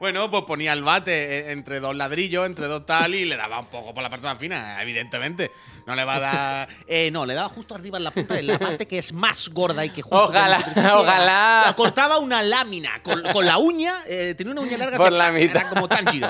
[0.00, 3.60] Bueno, pues ponía el bate eh, entre dos ladrillos, entre dos tal, y le daba
[3.60, 5.52] un poco por la parte más fina, evidentemente.
[5.86, 6.68] No le va a dar.
[6.88, 9.50] Eh, no, le daba justo arriba en la punta, en la parte que es más
[9.50, 10.24] gorda y que justo.
[10.24, 10.58] Ojalá,
[10.94, 11.62] ojalá.
[11.66, 15.28] La cortaba una lámina con, con la uña, eh, tenía una uña larga Por la
[15.28, 15.68] era mitad.
[15.68, 16.26] como tan chido.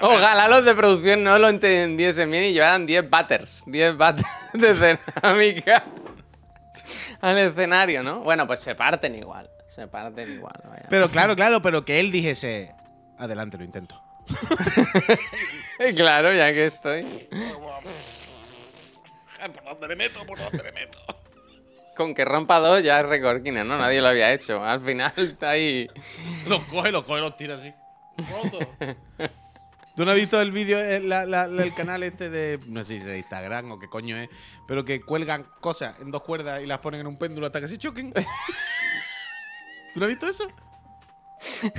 [0.00, 4.74] Ojalá los de producción no lo entendiesen bien y llevaran 10 batters, 10 batters de
[4.74, 5.84] cerámica
[7.22, 8.20] al escenario, ¿no?
[8.20, 10.84] Bueno, pues se parten igual, se parten igual, vaya.
[10.90, 12.74] Pero claro, claro, pero que él dijese.
[13.18, 14.02] Adelante, lo intento.
[15.96, 17.28] Claro, ya que estoy.
[19.52, 20.24] ¿Por dónde le meto?
[20.24, 20.98] ¿Por dónde le meto?
[21.96, 23.76] Con que rompa dos ya es récord Guinness, ¿no?
[23.76, 24.64] Nadie lo había hecho.
[24.64, 25.90] Al final está ahí.
[26.46, 27.74] Los coge, los coge, los tira así.
[28.30, 28.58] Roto.
[29.94, 32.82] ¿Tú no has visto el vídeo, eh, la- la- la- el canal este de, no
[32.84, 34.30] sé si es Instagram o qué coño es,
[34.66, 37.68] pero que cuelgan cosas en dos cuerdas y las ponen en un péndulo hasta que
[37.68, 38.12] se choquen?
[38.12, 40.48] ¿Tú no has visto eso?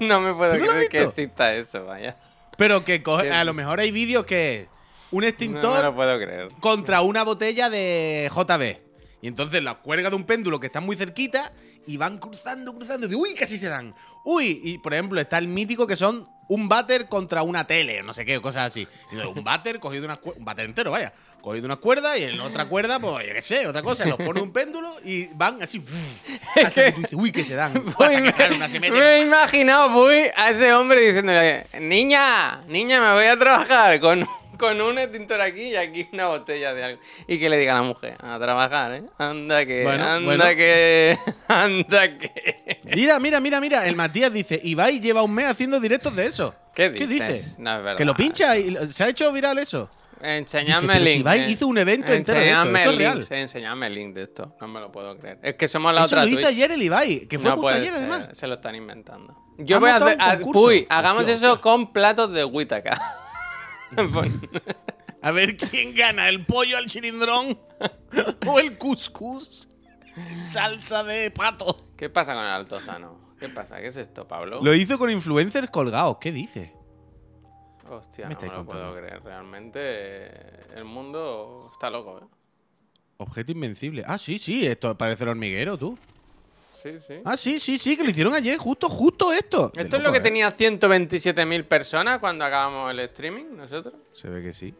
[0.00, 2.16] No me puedo ¿Tú no creer que exista eso, vaya.
[2.58, 4.66] Pero que coge- a lo mejor hay vídeos que
[5.12, 6.48] un No extintor lo puedo creer.
[6.58, 8.82] contra una botella de JB.
[9.22, 11.52] Y entonces la cuelga de un péndulo que está muy cerquita
[11.86, 13.08] y van cruzando, cruzando.
[13.08, 13.94] De, uy, casi se dan.
[14.24, 18.14] Uy, y por ejemplo está el mítico que son un váter contra una tele, no
[18.14, 18.80] sé qué, cosas así.
[18.80, 21.12] Y entonces, un váter cogido de una cuerda, un váter entero, vaya.
[21.40, 24.06] Cogido una cuerda y en otra cuerda, pues yo qué sé, otra cosa.
[24.06, 25.82] Los pone un péndulo y van así.
[26.56, 27.74] hasta que tú dices, uy, que se dan.
[27.98, 28.96] Uy, me, claro, una se mete.
[28.96, 34.26] me he imaginado, Puy, a ese hombre diciéndole, niña, niña, me voy a trabajar con,
[34.66, 37.00] con un extintor aquí y aquí una botella de algo.
[37.26, 39.02] Y que le diga a la mujer, a trabajar, ¿eh?
[39.18, 40.44] Anda que, Bueno, anda bueno.
[40.56, 42.80] que, anda que...
[42.94, 43.86] Mira, mira, mira, mira.
[43.86, 46.54] El Matías dice, Ibai lleva un mes haciendo directos de eso.
[46.74, 47.32] ¿Qué ¿Qué dices?
[47.50, 47.62] dice?
[47.62, 47.96] No, es verdad.
[47.98, 49.88] Que lo pincha y se ha hecho viral eso.
[50.20, 51.20] Enseñadme el link.
[51.20, 51.50] Ibai eh.
[51.50, 53.22] hizo un evento entero de esto, Enseñadme esto el es link, real.
[53.24, 54.56] sí, enseñadme el link de esto.
[54.60, 55.38] No me lo puedo creer.
[55.42, 56.48] Es que somos la Eso otra lo hizo Twitch.
[56.50, 58.28] ayer el Ibai, que fue no justo ayer ser, además.
[58.32, 59.36] se lo están inventando.
[59.58, 60.18] Yo voy a hacer.
[60.40, 63.20] Puy, hagamos eso con platos de Whittaca.
[65.22, 67.58] A ver quién gana, el pollo al chilindrón
[68.46, 69.68] o el couscous
[70.16, 71.86] en salsa de pato.
[71.96, 73.34] ¿Qué pasa con el altozano?
[73.40, 73.78] ¿Qué pasa?
[73.78, 74.60] ¿Qué es esto, Pablo?
[74.62, 76.74] Lo hizo con influencers colgados, ¿qué dice?
[77.88, 79.22] Hostia, me no me lo puedo creer.
[79.22, 82.26] Realmente eh, el mundo está loco, ¿eh?
[83.18, 84.02] Objeto invencible.
[84.06, 85.98] Ah, sí, sí, esto parece el hormiguero, tú.
[86.84, 87.14] Sí, sí.
[87.24, 89.72] Ah, sí, sí, sí, que lo hicieron ayer, justo, justo esto.
[89.74, 90.20] Esto es lo que ¿eh?
[90.20, 93.94] tenía 127.000 personas cuando acabamos el streaming, nosotros.
[94.12, 94.74] Se ve que sí.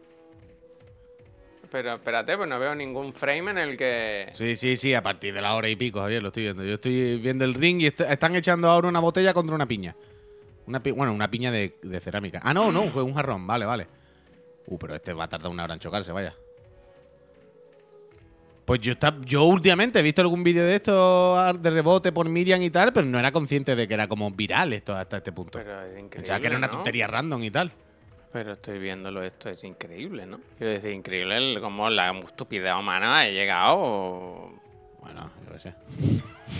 [1.71, 4.29] Pero espérate, pues no veo ningún frame en el que.
[4.33, 6.63] Sí, sí, sí, a partir de la hora y pico, Javier, lo estoy viendo.
[6.63, 9.95] Yo estoy viendo el ring y est- están echando ahora una botella contra una piña.
[10.67, 12.39] Una pi- bueno, una piña de, de cerámica.
[12.43, 13.87] Ah, no, no, fue un jarrón, vale, vale.
[14.67, 16.35] Uh, pero este va a tardar una hora en chocarse, vaya.
[18.65, 22.27] Pues yo, está, yo últimamente he visto algún vídeo de esto ah, de rebote por
[22.27, 25.31] Miriam y tal, pero no era consciente de que era como viral esto hasta este
[25.31, 25.59] punto.
[25.59, 26.09] Pero es increíble.
[26.09, 26.73] Pensaba que era una ¿no?
[26.73, 27.71] tontería random y tal.
[28.33, 30.39] Pero estoy viéndolo, esto es increíble, ¿no?
[30.57, 34.51] Quiero decir, increíble el- cómo la estupidez humana ha llegado.
[34.99, 35.73] Bueno, yo qué sé.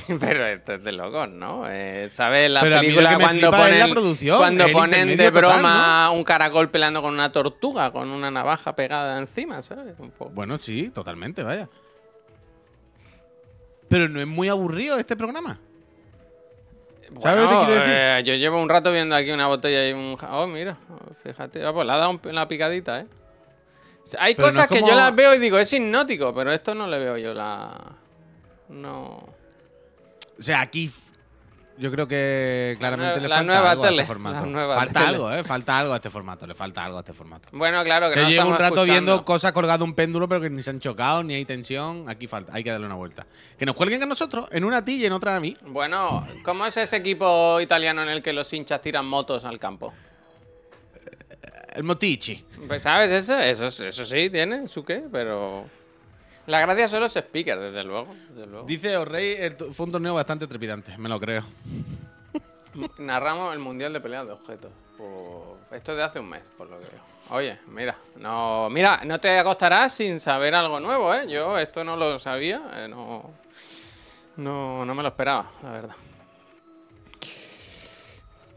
[0.19, 1.63] Pero esto es de locos, ¿no?
[1.67, 2.49] Eh, ¿Sabes?
[2.51, 7.01] La Pero película cuando ponen, la producción, cuando ponen de total, broma un caracol peleando
[7.01, 9.95] con una tortuga, con una navaja pegada encima, ¿sabes?
[9.97, 10.31] Un poco.
[10.31, 11.67] Bueno, sí, totalmente, vaya.
[13.89, 15.59] Pero no es muy aburrido este programa.
[17.21, 17.93] ¿Sabes lo que te quiero decir?
[17.97, 20.17] eh, yo llevo un rato viendo aquí una botella y un...
[20.31, 20.77] Oh, mira,
[21.23, 21.65] fíjate.
[21.65, 23.05] Ah, pues le ha dado un- una picadita, ¿eh?
[24.19, 26.87] Hay Pero no cosas que yo las veo y digo, es hipnótico, pero esto no
[26.87, 27.73] le veo yo la...
[28.69, 29.17] No...
[30.37, 30.91] O sea, aquí
[31.77, 34.51] yo creo que claramente le falta nueva algo a este formato.
[34.51, 35.05] falta tele.
[35.07, 35.43] algo, ¿eh?
[35.43, 37.49] Falta algo a este formato, le falta algo a este formato.
[37.51, 40.63] Bueno, claro que no llevo un rato viendo cosas colgado un péndulo, pero que ni
[40.63, 42.07] se han chocado, ni hay tensión.
[42.07, 43.25] Aquí falta, hay que darle una vuelta.
[43.57, 45.55] Que nos cuelguen a nosotros, en una a ti y en otra a mí.
[45.67, 49.93] Bueno, ¿cómo es ese equipo italiano en el que los hinchas tiran motos al campo?
[51.75, 52.45] El Motichi.
[52.67, 53.37] Pues, ¿Sabes eso?
[53.37, 55.65] Eso, eso sí, tiene su qué, pero...
[56.47, 58.13] La gracia son los speakers, desde luego.
[58.29, 58.65] Desde luego.
[58.67, 61.43] Dice el tu- fue un torneo bastante trepidante, me lo creo.
[62.99, 64.71] Narramos el Mundial de Peleas de Objetos.
[64.97, 67.01] Pues, esto es de hace un mes, por lo que veo.
[67.31, 71.25] Oye, mira, no, mira, no te acostarás sin saber algo nuevo, ¿eh?
[71.27, 73.31] Yo esto no lo sabía, eh, no,
[74.37, 75.95] no, no me lo esperaba, la verdad.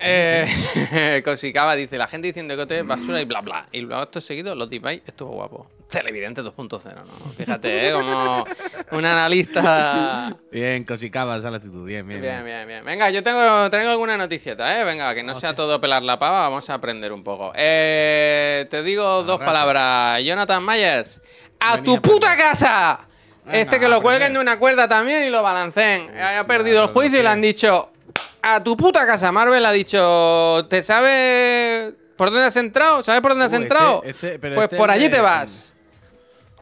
[0.00, 3.68] Eh, Cosicaba dice, la gente diciendo que te es basura y bla bla.
[3.72, 5.70] Y luego esto seguido, los device estuvo guapo.
[5.90, 7.32] Televidente 2.0, ¿no?
[7.36, 7.92] Fíjate, ¿eh?
[7.92, 8.44] Como
[8.92, 10.36] un analista...
[10.52, 12.20] Bien, cosicabas a la actitud, bien, bien.
[12.20, 12.84] Bien, bien, bien.
[12.84, 14.84] Venga, yo tengo, tengo alguna noticieta, ¿eh?
[14.84, 17.52] Venga, que no sea todo pelar la pava, vamos a aprender un poco.
[17.54, 20.22] Eh, te digo dos palabras.
[20.22, 21.22] Jonathan Myers,
[21.58, 23.00] ¡a Venía tu puta casa!
[23.46, 26.10] Venga, este que lo cuelguen de una cuerda también y lo balanceen.
[26.20, 27.92] Ha perdido el juicio y le han dicho,
[28.42, 29.32] ¡a tu puta casa!
[29.32, 33.02] Marvel ha dicho, ¿te sabes por dónde has entrado?
[33.02, 34.02] ¿Sabes por dónde has Uh, este- entrado?
[34.04, 35.72] este- pues este por allí te vas.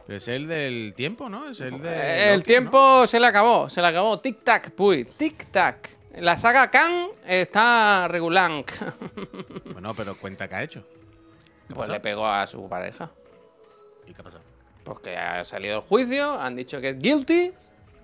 [0.07, 1.49] Pero es el del tiempo, ¿no?
[1.49, 1.89] Es el de.
[1.89, 4.19] Eh, el tiempo se le acabó, se le acabó.
[4.21, 5.89] Tic tac, puy, tic tac.
[6.19, 8.49] La saga Khan está regular.
[8.49, 8.63] ¿no?
[9.73, 10.83] Bueno, pero cuenta que ha hecho.
[11.67, 13.11] ¿Qué Pues le pegó a su pareja.
[14.07, 14.43] ¿Y qué ha pasado?
[14.83, 17.51] Pues que ha salido el juicio, han dicho que es guilty,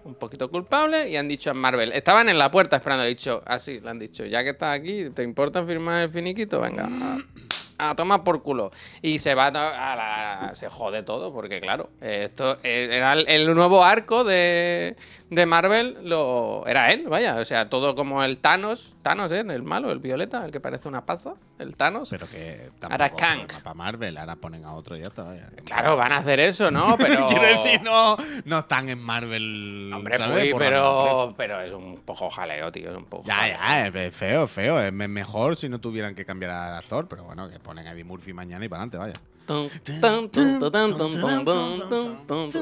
[0.04, 1.94] un poquito culpable, y han dicho en Marvel.
[1.94, 4.78] Estaban en la puerta esperando, le han dicho, así, le han dicho, ya que estás
[4.78, 6.60] aquí, ¿te importa firmar el finiquito?
[6.60, 6.90] Venga,
[7.78, 8.72] a, tomar por culo.
[9.02, 13.84] Y se va a, la- se jode todo, porque claro, esto eh, era el nuevo
[13.84, 14.96] arco de,
[15.36, 19.40] de Marvel, lo, era él, vaya, o sea, todo como el Thanos, Thanos, ¿eh?
[19.40, 22.10] El malo, el violeta, el que parece una pasa, el Thanos.
[22.10, 23.48] Pero que Ahora Kang.
[23.64, 25.24] para Marvel, ahora ponen a otro y ya está.
[25.24, 25.50] vaya.
[25.66, 26.96] Claro, van a hacer eso, ¿no?
[27.00, 27.28] Pero...
[27.28, 28.16] Quiero decir, no,
[28.46, 29.92] no están en Marvel.
[29.94, 30.40] Hombre, ¿sabes?
[30.52, 32.92] muy, pero, pero es un poco jaleo, tío.
[32.92, 33.58] Es un poco Ya, jaleo.
[33.94, 34.80] ya, es- feo, feo.
[34.80, 37.92] Es me- mejor si no tuvieran que cambiar al actor, pero bueno, que ponen a
[37.92, 39.14] Eddie Murphy mañana y para adelante, vaya.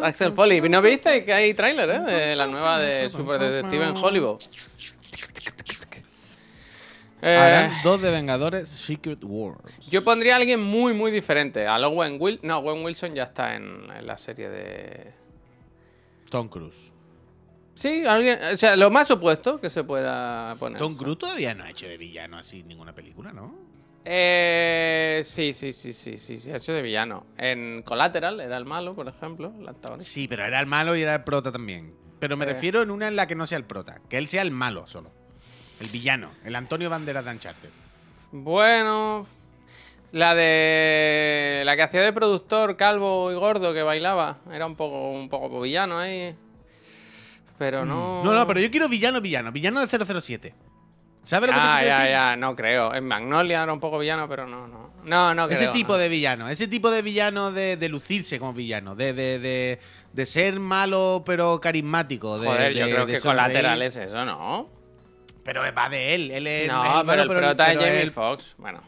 [0.03, 4.39] Axel Foley, ¿no viste que hay tráiler de la nueva de Super Detective en Hollywood?
[7.23, 9.77] Eh, dos de Vengadores Secret Wars.
[9.87, 11.67] Yo pondría a alguien muy, muy diferente.
[11.67, 12.47] A Owen Wilson.
[12.47, 15.13] No, Owen Wilson ya está en, en, la serie de.
[16.31, 16.91] Tom Cruise.
[17.75, 18.39] Sí, alguien.
[18.53, 20.79] O sea, lo más opuesto que se pueda poner.
[20.79, 23.70] Tom Cruise todavía no ha hecho de villano así ninguna película, ¿no?
[24.03, 27.25] Eh, sí, sí, sí, sí, sí, sí, ha hecho de villano.
[27.37, 30.11] En Collateral era el malo, por ejemplo, el antagonista.
[30.11, 31.93] Sí, pero era el malo y era el prota también.
[32.19, 32.49] Pero me Eh.
[32.49, 34.87] refiero en una en la que no sea el prota, que él sea el malo
[34.87, 35.11] solo.
[35.79, 37.69] El villano, el Antonio Banderas de Uncharted.
[38.31, 39.25] Bueno,
[40.11, 45.11] la de la que hacía de productor calvo y gordo que bailaba, era un poco
[45.11, 46.35] un poco villano ahí.
[47.57, 48.21] Pero no.
[48.21, 48.25] Mm.
[48.25, 50.53] No, no, pero yo quiero villano, villano, villano de 007.
[51.23, 52.11] ¿Sabes lo que te Ah, quiero ya, decir?
[52.11, 52.93] ya, no creo.
[52.95, 54.91] En Magnolia era un poco villano, pero no, no.
[55.03, 55.59] No, no creo.
[55.59, 55.99] Ese tipo no.
[55.99, 59.79] de villano, ese tipo de villano de, de lucirse como villano, de, de, de,
[60.13, 62.39] de ser malo pero carismático.
[62.39, 63.21] De, Joder, yo creo que sonreír.
[63.47, 64.69] Collateral es eso, ¿no?
[65.43, 68.09] Pero va de él, él es no, es pero malo, el prota es pero Jamie
[68.11, 68.55] Foxx.
[68.57, 68.81] Bueno.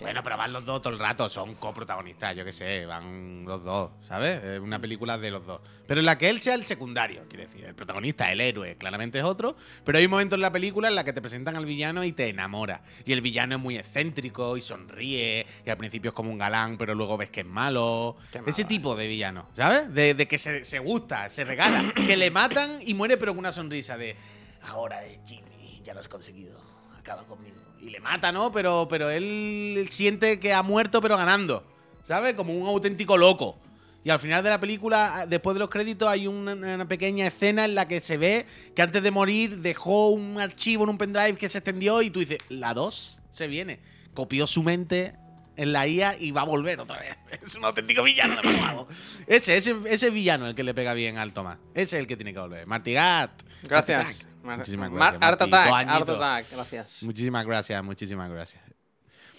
[0.00, 3.62] Bueno, pero van los dos todo el rato, son coprotagonistas, yo qué sé, van los
[3.62, 4.42] dos, ¿sabes?
[4.42, 5.60] Es una película de los dos.
[5.86, 9.18] Pero en la que él sea el secundario, quiero decir, el protagonista, el héroe, claramente
[9.18, 11.66] es otro, pero hay un momento en la película en la que te presentan al
[11.66, 12.82] villano y te enamora.
[13.04, 16.78] Y el villano es muy excéntrico y sonríe, y al principio es como un galán,
[16.78, 18.16] pero luego ves que es malo.
[18.46, 18.64] Ese eh.
[18.64, 19.92] tipo de villano, ¿sabes?
[19.92, 23.40] De, de que se, se gusta, se regala, que le matan y muere pero con
[23.40, 24.16] una sonrisa de,
[24.62, 26.58] ahora es Jimmy, ya lo has conseguido,
[26.98, 27.69] acaba conmigo.
[27.82, 28.52] Y le mata, ¿no?
[28.52, 31.64] Pero, pero él siente que ha muerto pero ganando,
[32.04, 32.34] ¿sabes?
[32.34, 33.58] Como un auténtico loco.
[34.02, 37.66] Y al final de la película, después de los créditos, hay una, una pequeña escena
[37.66, 41.36] en la que se ve que antes de morir dejó un archivo en un pendrive
[41.36, 43.80] que se extendió y tú dices, la 2 se viene.
[44.14, 45.14] Copió su mente
[45.56, 47.16] en la IA y va a volver otra vez.
[47.44, 48.88] Es un auténtico villano de malvado.
[49.26, 51.58] Ese, ese, ese villano el que le pega bien al Tomás.
[51.74, 52.66] Ese es el que tiene que volver.
[52.66, 53.30] Martigat.
[53.62, 54.29] Gracias.
[54.42, 55.42] Muchísimas gracias, Art.
[55.42, 56.08] Attack, Art.
[56.08, 57.02] Attack, gracias.
[57.02, 58.62] Muchísimas gracias, muchísimas gracias.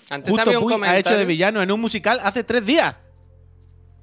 [0.09, 0.99] Antes Justo había un Puy ha comentario.
[0.99, 2.99] hecho de villano en un musical hace tres días.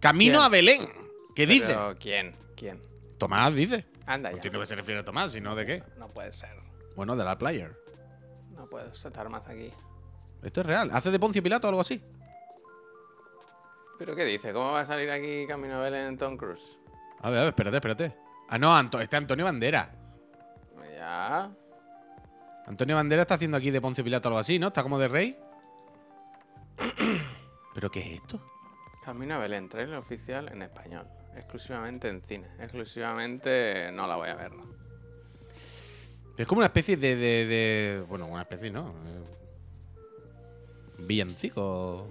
[0.01, 0.45] Camino ¿Quién?
[0.45, 0.89] a Belén.
[1.35, 1.77] ¿Qué dice?
[2.01, 2.35] ¿Quién?
[2.57, 2.83] ¿Quién?
[3.19, 3.87] Tomás dice.
[4.07, 4.37] Anda No ya.
[4.39, 5.83] entiendo que se refiere a Tomás, sino de qué.
[5.99, 6.51] No puede ser.
[6.97, 7.77] Bueno, de la player.
[8.57, 9.71] No puedo estar más aquí.
[10.43, 10.91] Esto es real.
[10.93, 12.03] ¿Hace de Poncio Pilato o algo así?
[13.99, 14.53] ¿Pero qué dice?
[14.53, 16.79] ¿Cómo va a salir aquí Camino a Belén en Tom Cruise?
[17.21, 18.17] A ver, a ver, espérate, espérate.
[18.49, 19.93] Ah, no, Anto- este Antonio Bandera.
[21.09, 21.51] Ya.
[22.67, 24.67] Antonio Bandera está haciendo aquí de Poncio Pilato algo así, ¿no?
[24.69, 25.39] Está como de rey.
[27.75, 28.41] ¿Pero qué es esto?
[29.05, 31.07] Camino a Belén, trailer oficial en español.
[31.35, 32.47] Exclusivamente en cine.
[32.59, 34.53] Exclusivamente no la voy a ver.
[36.37, 37.17] Es como una especie de.
[37.17, 38.89] de- de- bueno, una especie, ¿no?
[39.07, 39.25] Eh,
[40.99, 42.07] Villancico.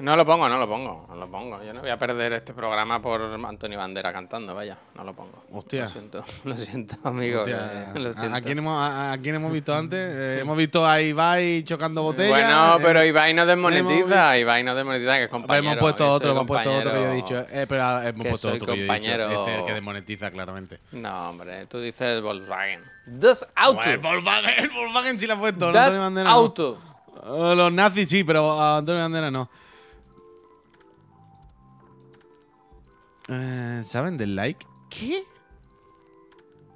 [0.00, 1.62] No lo pongo, no lo pongo, no lo pongo.
[1.62, 5.44] Yo no voy a perder este programa por Antonio Bandera cantando, vaya, no lo pongo.
[5.52, 5.84] Hostia.
[5.84, 7.40] Lo siento, lo siento, amigo.
[7.42, 8.36] Hostia, lo ¿a- siento.
[8.36, 10.12] ¿A, quién hemos, a, a quién hemos visto antes?
[10.14, 12.30] Eh, hemos visto a Ibai chocando botellas.
[12.30, 15.72] Bueno, eh, pero Ibai no desmonetiza, Ibai no desmonetiza, que es compañero.
[15.72, 17.46] hemos puesto otro, hemos puesto otro que yo he dicho.
[17.50, 19.10] Eh, pero ah, hemos puesto otro que yo he dicho.
[19.12, 20.78] Este es el que desmonetiza claramente.
[20.92, 22.82] No, hombre, tú dices Volkswagen.
[23.06, 23.80] Das Auto.
[23.82, 25.72] Bueno, Volkswagen, Volkswagen sí lo ha puesto.
[25.72, 26.34] Das Antonio Bandera no.
[26.36, 26.78] Auto.
[27.22, 29.50] Eh, Los nazis sí, pero a Antonio Bandera no.
[33.30, 34.66] Eh, ¿Saben del like?
[34.88, 35.22] ¿Qué?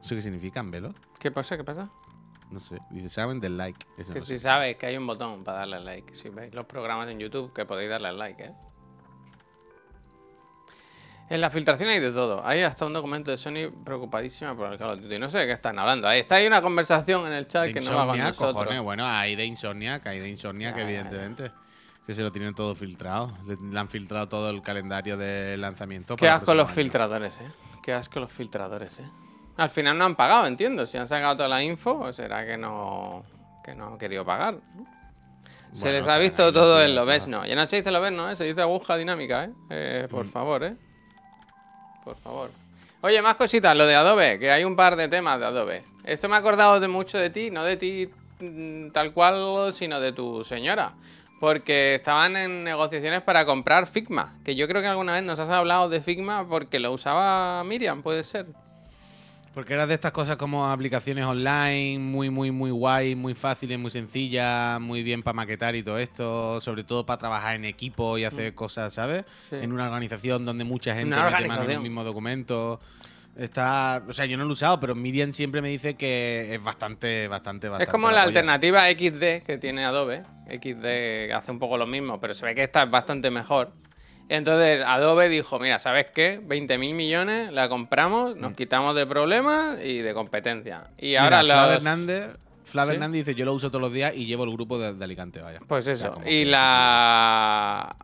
[0.03, 0.95] ¿Eso qué significa, Velo?
[1.19, 1.57] ¿Qué pasa?
[1.57, 1.91] ¿Qué pasa?
[2.51, 2.79] No sé.
[2.91, 3.85] Dice, ¿saben del like?
[3.99, 4.39] Eso Que no si sé.
[4.45, 6.15] sabes que hay un botón para darle like.
[6.15, 8.53] Si veis los programas en YouTube, que podéis darle like, ¿eh?
[11.31, 12.47] En la filtración hay de todo.
[12.47, 15.19] Hay hasta un documento de Sony preocupadísima por el Call of Duty.
[15.19, 16.07] No sé de qué están hablando.
[16.07, 18.53] Ahí está, hay una conversación en el chat De que no va con nosotros.
[18.53, 18.83] cojones.
[18.83, 20.83] Bueno, hay de Insomniac, hay de Insomniac, ya.
[20.83, 21.51] evidentemente.
[22.07, 23.33] Que se lo tienen todo filtrado.
[23.47, 26.17] Le, le han filtrado todo el calendario de lanzamiento.
[26.17, 26.75] Qué asco los año.
[26.75, 27.47] filtradores, ¿eh?
[27.83, 29.05] Qué asco los filtradores, ¿eh?
[29.57, 30.85] Al final no han pagado, entiendo.
[30.87, 33.25] Si han sacado toda la info, será que no,
[33.65, 34.55] que no han querido pagar.
[34.55, 34.87] ¿no?
[35.73, 37.47] Se Bueno, les ha visto todo en lo ves, no.
[37.47, 38.37] Ya no se dice lo ves, no, ¿eh?
[38.37, 39.51] Se dice aguja dinámica, ¿eh?
[39.71, 40.11] Eh, Mm.
[40.15, 40.77] por favor, ¿eh?
[42.05, 42.51] Por favor.
[43.01, 45.85] Oye, más cositas, lo de Adobe, que hay un par de temas de Adobe.
[46.05, 48.09] Esto me ha acordado de mucho de ti, no de ti
[48.41, 50.93] mm, tal cual, sino de tu señora.
[51.45, 55.51] Porque estaban en negociaciones para comprar Figma, que yo creo que alguna vez nos has
[55.51, 58.47] hablado de Figma porque lo usaba Miriam, puede ser.
[59.53, 63.91] Porque era de estas cosas como aplicaciones online, muy, muy, muy guay, muy fáciles, muy
[63.91, 68.25] sencillas, muy bien para maquetar y todo esto, sobre todo para trabajar en equipo y
[68.25, 69.25] hacer cosas, ¿sabes?
[69.25, 69.43] Mm.
[69.43, 69.57] Sí.
[69.57, 72.81] En una organización donde mucha gente mete mano en un mismo documento.
[73.37, 76.63] Está, o sea, yo no lo he usado, pero Miriam siempre me dice que es
[76.63, 77.85] bastante, bastante, bastante.
[77.85, 78.23] Es como la polla.
[78.23, 80.23] alternativa XD que tiene Adobe.
[80.49, 83.73] XD hace un poco lo mismo, pero se ve que esta es bastante mejor.
[84.29, 86.41] Entonces Adobe dijo, mira, ¿sabes qué?
[86.45, 90.85] 20 mil millones, la compramos, nos quitamos de problemas y de competencia.
[90.97, 91.11] Y Mm.
[91.11, 91.71] Mira, ahora Flav.
[91.73, 92.95] Hernández, Flav ¿Sí?
[92.95, 95.41] Hernández dice, yo lo uso todos los días y llevo el grupo de, de Alicante,
[95.41, 95.59] vaya.
[95.67, 96.21] Pues eso.
[96.25, 97.95] Y la...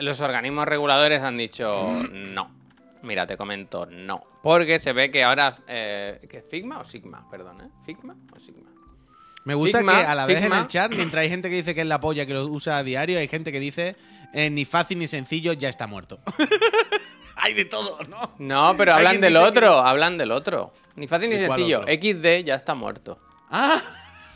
[0.00, 2.61] Los organismos reguladores han dicho no.
[3.02, 4.24] Mira, te comento no.
[4.42, 5.56] Porque se ve que ahora...
[5.66, 7.28] Eh, ¿Qué Figma o Sigma?
[7.30, 7.70] Perdón, ¿eh?
[7.84, 8.70] ¿Figma o Sigma?
[9.44, 11.74] Me gusta Figma, que a la vez en el chat, mientras hay gente que dice
[11.74, 13.96] que es la polla que lo usa a diario, hay gente que dice
[14.32, 16.20] eh, ni fácil ni sencillo, ya está muerto.
[17.36, 18.34] hay de todo, ¿no?
[18.38, 20.72] No, pero hablan del otro, hablan del otro.
[20.94, 21.80] Ni fácil ni ¿De cuál sencillo.
[21.80, 21.92] otro?
[21.92, 23.18] XD ya está muerto.
[23.50, 23.80] Ah,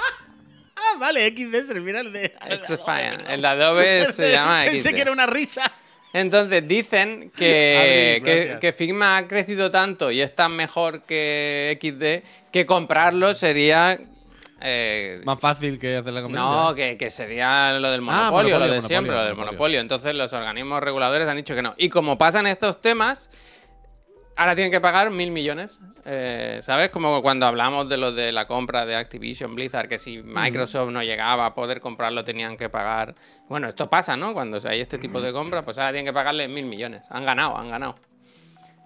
[0.76, 2.34] ah vale, XD se refiere al de.
[2.40, 3.30] al.
[3.30, 5.14] El de Adobe se llama Pensé que era XD.
[5.14, 5.72] una risa.
[6.12, 11.78] Entonces dicen que, Adri, que, que Figma ha crecido tanto y es tan mejor que
[11.80, 13.98] XD que comprarlo sería.
[14.62, 16.50] eh, Más fácil que hacer la competencia.
[16.62, 19.36] no, que, que sería lo del Ah, monopolio, lo monopolio, de siempre, monopolio, lo del
[19.36, 19.80] monopolio.
[19.80, 21.74] Entonces los organismos reguladores han dicho que no.
[21.76, 23.28] Y como pasan estos temas,
[24.36, 25.78] ahora tienen que pagar mil millones.
[26.04, 26.90] Eh, ¿Sabes?
[26.90, 31.02] Como cuando hablamos de lo de la compra de Activision Blizzard, que si Microsoft no
[31.02, 33.14] llegaba a poder comprarlo tenían que pagar.
[33.48, 34.32] Bueno, esto pasa, ¿no?
[34.32, 37.06] Cuando hay este tipo de compras, pues ahora tienen que pagarle mil millones.
[37.10, 37.96] Han ganado, han ganado.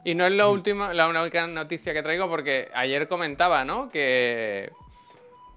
[0.02, 3.90] Y no es lo último, la única noticia que traigo, porque ayer comentaba, ¿no?
[3.90, 4.70] Que,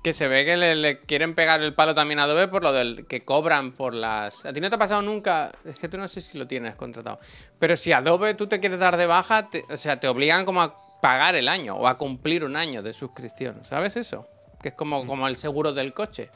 [0.04, 2.74] que se ve que le, le quieren pegar el palo también a Adobe por lo
[2.74, 4.45] del que cobran por las.
[4.45, 5.51] A ti no te ha pasado nunca.
[5.66, 7.20] Es que tú no sé si lo tienes contratado.
[7.58, 10.62] Pero si Adobe tú te quieres dar de baja, te- o sea, te obligan como
[10.62, 13.64] a pagar el año o a cumplir un año de suscripción.
[13.64, 14.28] ¿Sabes eso?
[14.62, 16.30] Que es como, como el seguro del coche.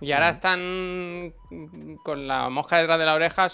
[0.00, 3.48] Y ahora están mm, con la mosca detrás de la oreja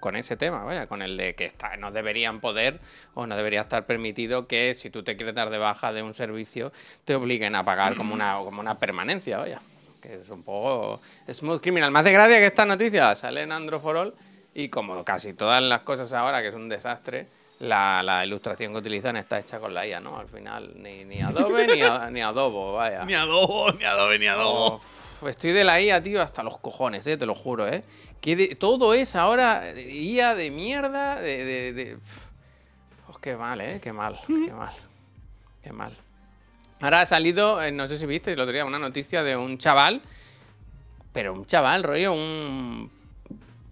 [0.00, 2.80] con ese tema, vaya, con el de que está, no deberían poder
[3.14, 6.12] o no debería estar permitido que si tú te quieres dar de baja de un
[6.14, 6.72] servicio
[7.04, 9.60] te obliguen a pagar como una, como una permanencia, vaya.
[10.02, 11.90] que es un poco smooth criminal.
[11.90, 14.14] Más de gracia que esta noticia sale en Android for All
[14.54, 17.26] y como casi todas las cosas ahora, que es un desastre,
[17.60, 20.18] la, la ilustración que utilizan está hecha con la IA, ¿no?
[20.18, 23.04] Al final, ni, ni Adobe ni, a- ni Adobe, vaya.
[23.04, 24.80] Ni adobo, ni adobe, ni adobo.
[25.28, 27.82] Estoy de la IA, tío, hasta los cojones, eh, te lo juro, ¿eh?
[28.20, 31.44] Que de- todo es ahora IA de mierda, de...
[31.44, 31.98] de, de-
[33.20, 33.80] qué mal, ¿eh?
[33.82, 34.72] Qué mal, qué mal.
[35.62, 35.96] Qué mal.
[36.80, 39.56] Ahora ha salido, eh, no sé si viste el otro día, una noticia de un
[39.56, 40.02] chaval,
[41.12, 42.90] pero un chaval, rollo, un,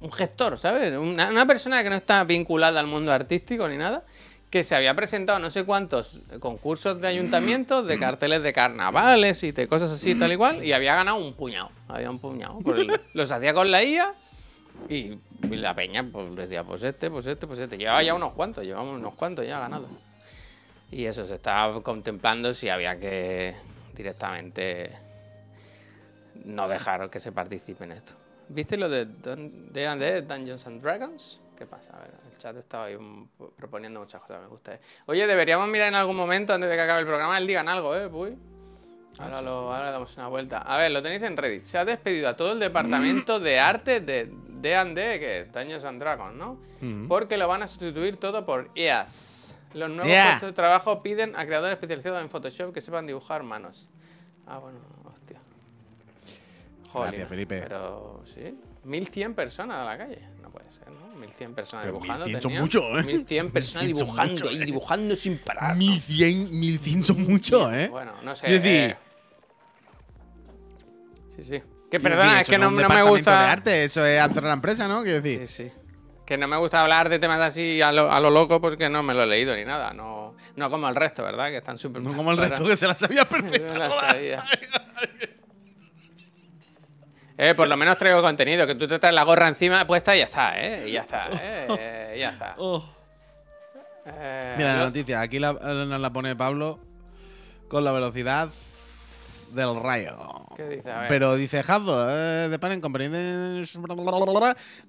[0.00, 0.96] un gestor, ¿sabes?
[0.96, 4.04] Una, una persona que no está vinculada al mundo artístico ni nada,
[4.52, 9.50] que se había presentado no sé cuántos concursos de ayuntamientos, de carteles de carnavales y
[9.50, 11.70] de cosas así, tal y cual, y había ganado un puñado.
[11.88, 12.58] Había un puñado.
[12.60, 14.14] por el- los hacía con la IA
[14.90, 15.14] y,
[15.50, 17.78] y la peña pues decía, pues este, pues este, pues este.
[17.78, 19.88] Llevaba ya unos cuantos, llevamos unos cuantos ya ganados.
[20.90, 23.54] Y eso se estaba contemplando si había que
[23.94, 24.90] directamente
[26.44, 28.12] no dejar que se participe en esto.
[28.48, 31.40] ¿Viste lo de Dungeons and Dragons?
[31.62, 31.96] ¿Qué pasa?
[31.96, 34.74] A ver, el chat estaba ahí mm, proponiendo muchas cosas, me gusta.
[34.74, 34.80] eh.
[35.06, 37.94] Oye, deberíamos mirar en algún momento, antes de que acabe el programa, el digan algo,
[37.94, 38.08] ¿eh?
[38.08, 38.36] Puy?
[39.20, 40.58] Ahora, lo, ahora le damos una vuelta.
[40.58, 41.62] A ver, lo tenéis en Reddit.
[41.62, 46.00] Se ha despedido a todo el departamento de arte de D&D, que es Dungeons and
[46.00, 46.58] Dragons, ¿no?
[46.80, 47.06] Mm.
[47.06, 49.56] Porque lo van a sustituir todo por EAS.
[49.74, 50.30] Los nuevos Yeah.
[50.30, 53.88] puestos de trabajo piden a creadores especializados en Photoshop que sepan dibujar manos.
[54.48, 55.38] Ah, bueno, hostia.
[56.92, 57.60] Gracias, Felipe.
[57.62, 58.58] Pero, ¿sí?
[58.84, 60.18] 1100 personas a la calle.
[60.42, 61.14] No puede ser, ¿no?
[61.16, 62.24] 1100 personas Pero dibujando.
[62.26, 63.02] 1100 son mucho, ¿eh?
[63.04, 64.64] 1100 personas 1100 son dibujando mucho, y ¿eh?
[64.64, 65.76] dibujando sin parar.
[65.76, 67.88] 1100, 1100 son mucho, ¿eh?
[67.88, 68.46] Bueno, no sé.
[68.46, 68.96] Quiero decir- eh,
[71.36, 71.62] Sí, sí.
[71.90, 73.42] Que perdona, es que no, es no me gusta.
[73.42, 75.02] de arte, eso es hacer la empresa, ¿no?
[75.02, 75.46] Quiero decir.
[75.46, 75.72] Sí, sí.
[76.26, 79.02] Que no me gusta hablar de temas así a lo, a lo loco porque no
[79.02, 79.92] me lo he leído ni nada.
[79.92, 81.48] No, no como el resto, ¿verdad?
[81.48, 82.00] Que están súper.
[82.02, 83.74] No como el resto que se la sabía perfecto.
[87.44, 90.20] Eh, por lo menos traigo contenido, que tú te traes la gorra encima puesta y
[90.20, 90.88] ya está, ¿eh?
[90.88, 92.12] Y ya está, ¿eh?
[92.16, 92.54] Y ya está.
[92.58, 92.84] Oh.
[94.06, 96.78] Eh, Mira la noticia, aquí la, nos la pone Pablo
[97.68, 98.48] con la velocidad
[99.56, 100.46] del rayo.
[100.56, 100.90] ¿Qué dice?
[100.92, 101.08] A ver.
[101.08, 102.82] Pero dice Hasbro, eh, de pan en.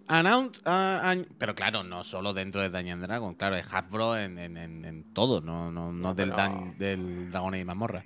[0.08, 0.62] Announce.
[0.66, 4.38] ah, añ- pero claro, no solo dentro de Dungeons and Dragon, claro, es Hasbro en,
[4.38, 8.04] en, en, en todo, no, no, no, No, del, pero- Dan- del Dragón y Mazmorra.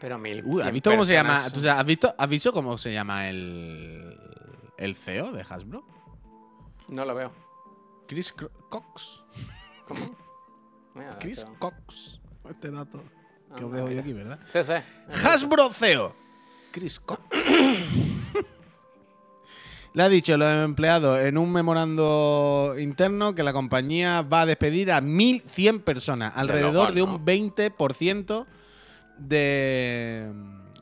[0.00, 0.42] Pero mil.
[0.44, 1.28] Uy, ¿has visto cómo se llama?
[1.34, 4.18] personas- ¿Tú sabes- ¿Has visto, ¿Has visto cómo se llama el,
[4.78, 5.84] el CEO de Hasbro?
[6.88, 7.32] No lo veo.
[8.08, 8.32] Chris
[8.68, 9.22] Cox.
[9.86, 10.00] ¿Cómo?
[10.94, 12.20] Mira, Chris Cox.
[12.48, 13.02] Este dato
[13.56, 14.38] que os dejo yo aquí, ¿verdad?
[14.52, 14.82] CC.
[15.24, 16.16] Hasbro CEO.
[16.72, 17.20] Chris Cox.
[19.92, 24.46] Le ha dicho a los empleados en un memorando interno que la compañía va a
[24.46, 27.16] despedir a 1.100 personas, alrededor de ¿no?
[27.16, 28.46] un 20%
[29.20, 30.32] de,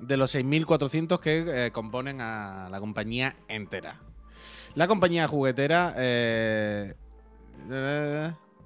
[0.01, 4.01] de los 6.400 que eh, componen a la compañía entera.
[4.75, 6.95] La compañía juguetera eh,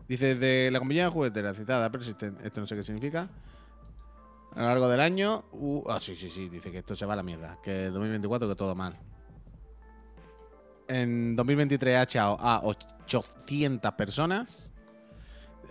[0.09, 3.29] dice de la compañía juguetera citada persisten, esto no sé qué significa.
[4.55, 7.15] A lo largo del año, uh, ah, sí, sí, sí, dice que esto se va
[7.15, 8.99] a la mierda, que 2024 que todo mal.
[10.89, 14.72] En 2023 ha echado a 800 personas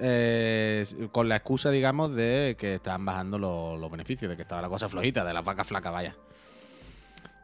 [0.03, 4.61] eh, con la excusa, digamos, de que estaban bajando lo- los beneficios, de que estaba
[4.61, 6.15] la cosa flojita, de las vacas flacas, vaya.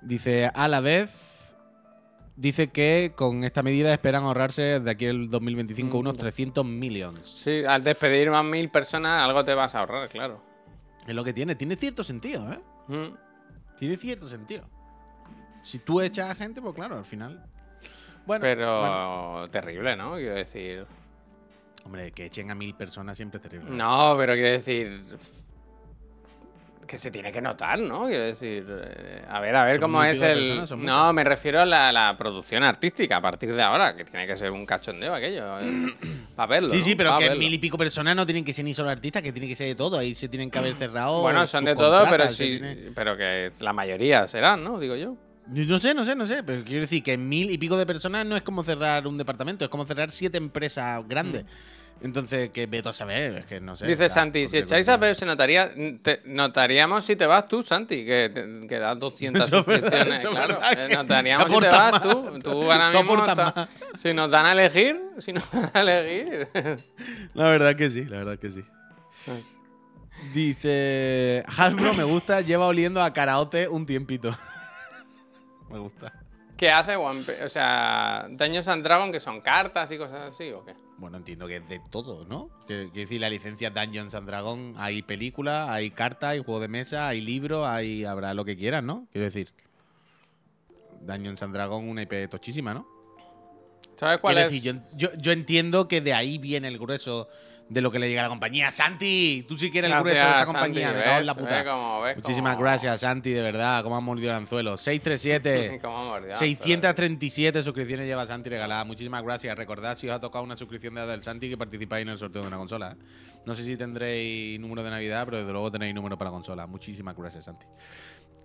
[0.01, 1.11] Dice, a la vez,
[2.35, 6.19] dice que con esta medida esperan ahorrarse de aquí al 2025 unos Mm.
[6.19, 7.27] 300 millones.
[7.27, 10.41] Sí, al despedir más mil personas, algo te vas a ahorrar, claro.
[11.07, 12.59] Es lo que tiene, tiene cierto sentido, ¿eh?
[12.87, 13.15] Mm.
[13.77, 14.65] Tiene cierto sentido.
[15.63, 17.43] Si tú echas a gente, pues claro, al final.
[18.25, 19.49] Bueno, Pero bueno.
[19.49, 20.15] terrible, ¿no?
[20.15, 20.85] Quiero decir.
[21.87, 23.69] Hombre, que echen a mil personas siempre es terrible.
[23.75, 25.01] No, pero quiero decir.
[26.85, 28.05] Que se tiene que notar, ¿no?
[28.07, 28.65] Quiero decir.
[28.69, 30.59] eh, A ver, a ver cómo es el.
[30.59, 34.25] personas, No, me refiero a la, la producción artística a partir de ahora, que tiene
[34.25, 35.43] que ser un cachondeo aquello.
[36.37, 36.69] Para verlo.
[36.69, 36.97] Sí, sí, ¿no?
[36.97, 37.39] pero Pa' que verlo.
[37.39, 39.67] mil y pico personas no tienen que ser ni solo artistas, que tiene que ser
[39.67, 39.97] de todo.
[39.99, 41.21] Ahí se tienen que haber cerrado.
[41.21, 42.57] Bueno, son de todo, pero sí.
[42.57, 44.79] tiene- Pero que la mayoría serán, ¿no?
[44.79, 45.17] Digo yo.
[45.49, 48.25] No sé, no sé, no sé, pero quiero decir que mil y pico de personas
[48.25, 51.45] no es como cerrar un departamento, es como cerrar siete empresas grandes.
[51.99, 53.85] Entonces, que veto a saber, es que no sé.
[53.85, 53.87] Mm.
[53.87, 55.71] Dice Santi, si echáis a Pep se notaría,
[56.03, 59.89] te- notaríamos si te vas tú, Santi, que, te- que das 200 Eso es verdad,
[59.89, 60.59] suscripciones, claro.
[60.91, 62.23] eh, Notaríamos si te vas tú.
[62.23, 62.43] más.
[62.43, 63.99] Tú ahora Tú mismo, aportas ta- más.
[63.99, 66.47] si nos dan a elegir, si nos dan a elegir.
[67.33, 68.61] La verdad que sí, la verdad que sí.
[70.33, 74.37] Dice, Hasbro me gusta, lleva oliendo a karaoke un tiempito.
[75.71, 76.13] me gusta.
[76.55, 77.43] ¿Qué hace One Piece?
[77.43, 80.73] O sea, Daños and Dragon, que son cartas y cosas así, ¿o qué?
[80.97, 82.49] Bueno, entiendo que es de todo, ¿no?
[82.65, 87.07] Quiero decir, la licencia Dungeons and Dragons, hay película, hay carta, hay juego de mesa,
[87.07, 89.07] hay libro, hay habrá lo que quieras, ¿no?
[89.11, 89.53] Quiero decir,
[91.01, 92.87] Dungeons and Dragons, una IP tochísima, ¿no?
[93.95, 94.51] ¿Sabes cuál Quiero es?
[94.53, 97.29] decir, yo, yo- yo entiendo que de ahí viene el grueso
[97.69, 98.71] de lo que le llega a la compañía.
[98.71, 101.25] Santi, tú sí que eres el grueso de esta Gracias, compañía, Santi, me cago en
[101.25, 101.65] la ¿Ves puta.
[101.65, 104.77] cómo- Muchísimas cómo- gracias, Santi, de verdad, cómo has mordido el anzuelo.
[104.77, 105.79] 637.
[105.81, 108.83] Cómo mordió, 637 suscripciones lleva Santi regalada.
[108.85, 109.57] Muchísimas gracias.
[109.57, 112.41] Recordad si os ha tocado una suscripción de del Santi que participáis en el sorteo
[112.41, 112.95] de una consola.
[113.45, 116.67] No sé si tendréis número de Navidad, pero desde luego tenéis número para consola.
[116.67, 117.65] Muchísimas gracias, Santi.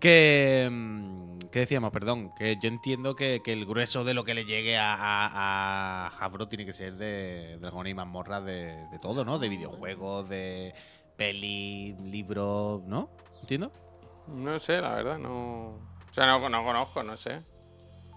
[0.03, 1.93] Que, mm, ¿Qué decíamos?
[1.93, 2.33] Perdón.
[2.37, 6.09] Que yo entiendo que, que el grueso de lo que le llegue a, a, a
[6.09, 9.39] Hasbro tiene que ser de Dragon y mazmorras de, de todo, ¿no?
[9.39, 10.75] De videojuegos, de
[11.17, 13.11] peli, libros, ¿no?
[13.43, 13.71] ¿Entiendo?
[14.27, 15.67] No sé, la verdad, no.
[16.11, 17.41] O sea, no, no conozco, no sé.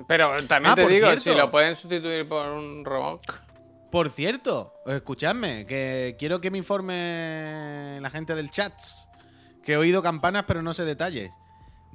[0.08, 1.22] Pero también Ah, te digo, cierto.
[1.22, 3.22] si lo pueden sustituir por un robot.
[3.92, 8.74] Por cierto, escuchadme, que quiero que me informe la gente del chat.
[9.64, 11.32] Que he oído campanas, pero no sé detalles.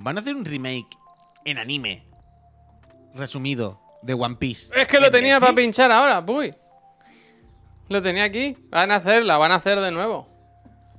[0.01, 0.97] Van a hacer un remake
[1.45, 2.03] en anime.
[3.15, 4.69] Resumido, de One Piece.
[4.75, 6.55] Es que lo ¿En tenía para pinchar ahora, uy.
[7.91, 8.57] Lo tenía aquí.
[8.71, 10.27] Van a hacer, la van a hacer de nuevo.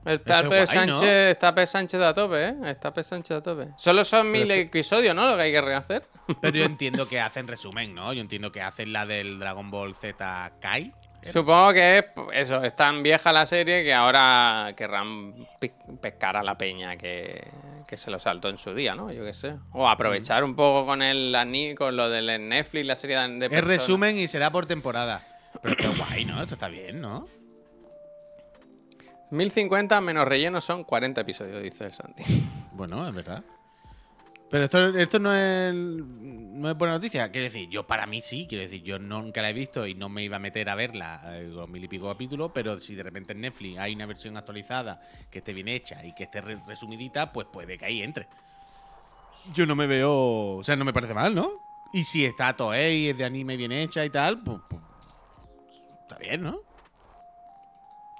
[0.06, 0.68] Está P.
[0.68, 1.66] Sánchez, está P.
[1.66, 2.56] Sánchez a tope, ¿eh?
[2.66, 3.04] Está P.
[3.04, 3.70] Sánchez a tope.
[3.76, 5.28] Solo son mil episodios, ¿no?
[5.28, 6.06] Lo que hay que rehacer.
[6.40, 8.14] Pero yo entiendo que hacen resumen, ¿no?
[8.14, 10.94] Yo entiendo que hacen la del Dragon Ball Z Kai.
[11.24, 15.48] Supongo que es eso, es tan vieja la serie que ahora querrán
[16.02, 17.48] pescar a la peña que,
[17.92, 19.12] que se lo saltó en su día, ¿no?
[19.12, 19.58] Yo qué sé.
[19.74, 21.36] O aprovechar un poco con el
[21.78, 25.22] con lo del Netflix, la serie de, Es resumen y será por temporada.
[25.62, 26.42] Pero qué guay, ¿no?
[26.42, 27.28] Esto está bien, ¿no?
[29.32, 32.24] 1050 menos relleno son 40 episodios, dice el Santi.
[32.72, 33.44] Bueno, es verdad.
[34.52, 37.32] Pero esto, esto no, es, no es buena noticia.
[37.32, 38.46] Quiero decir, yo para mí sí.
[38.50, 41.22] Quiero decir, yo nunca la he visto y no me iba a meter a verla
[41.38, 42.52] eh, los mil y pico capítulos.
[42.54, 46.12] Pero si de repente en Netflix hay una versión actualizada que esté bien hecha y
[46.14, 48.28] que esté re- resumidita, pues puede que ahí entre.
[49.54, 50.58] Yo no me veo.
[50.58, 51.54] O sea, no me parece mal, ¿no?
[51.94, 54.60] Y si está Toei, es de anime bien hecha y tal, pues.
[54.70, 54.82] pues,
[56.02, 56.60] está bien, ¿no?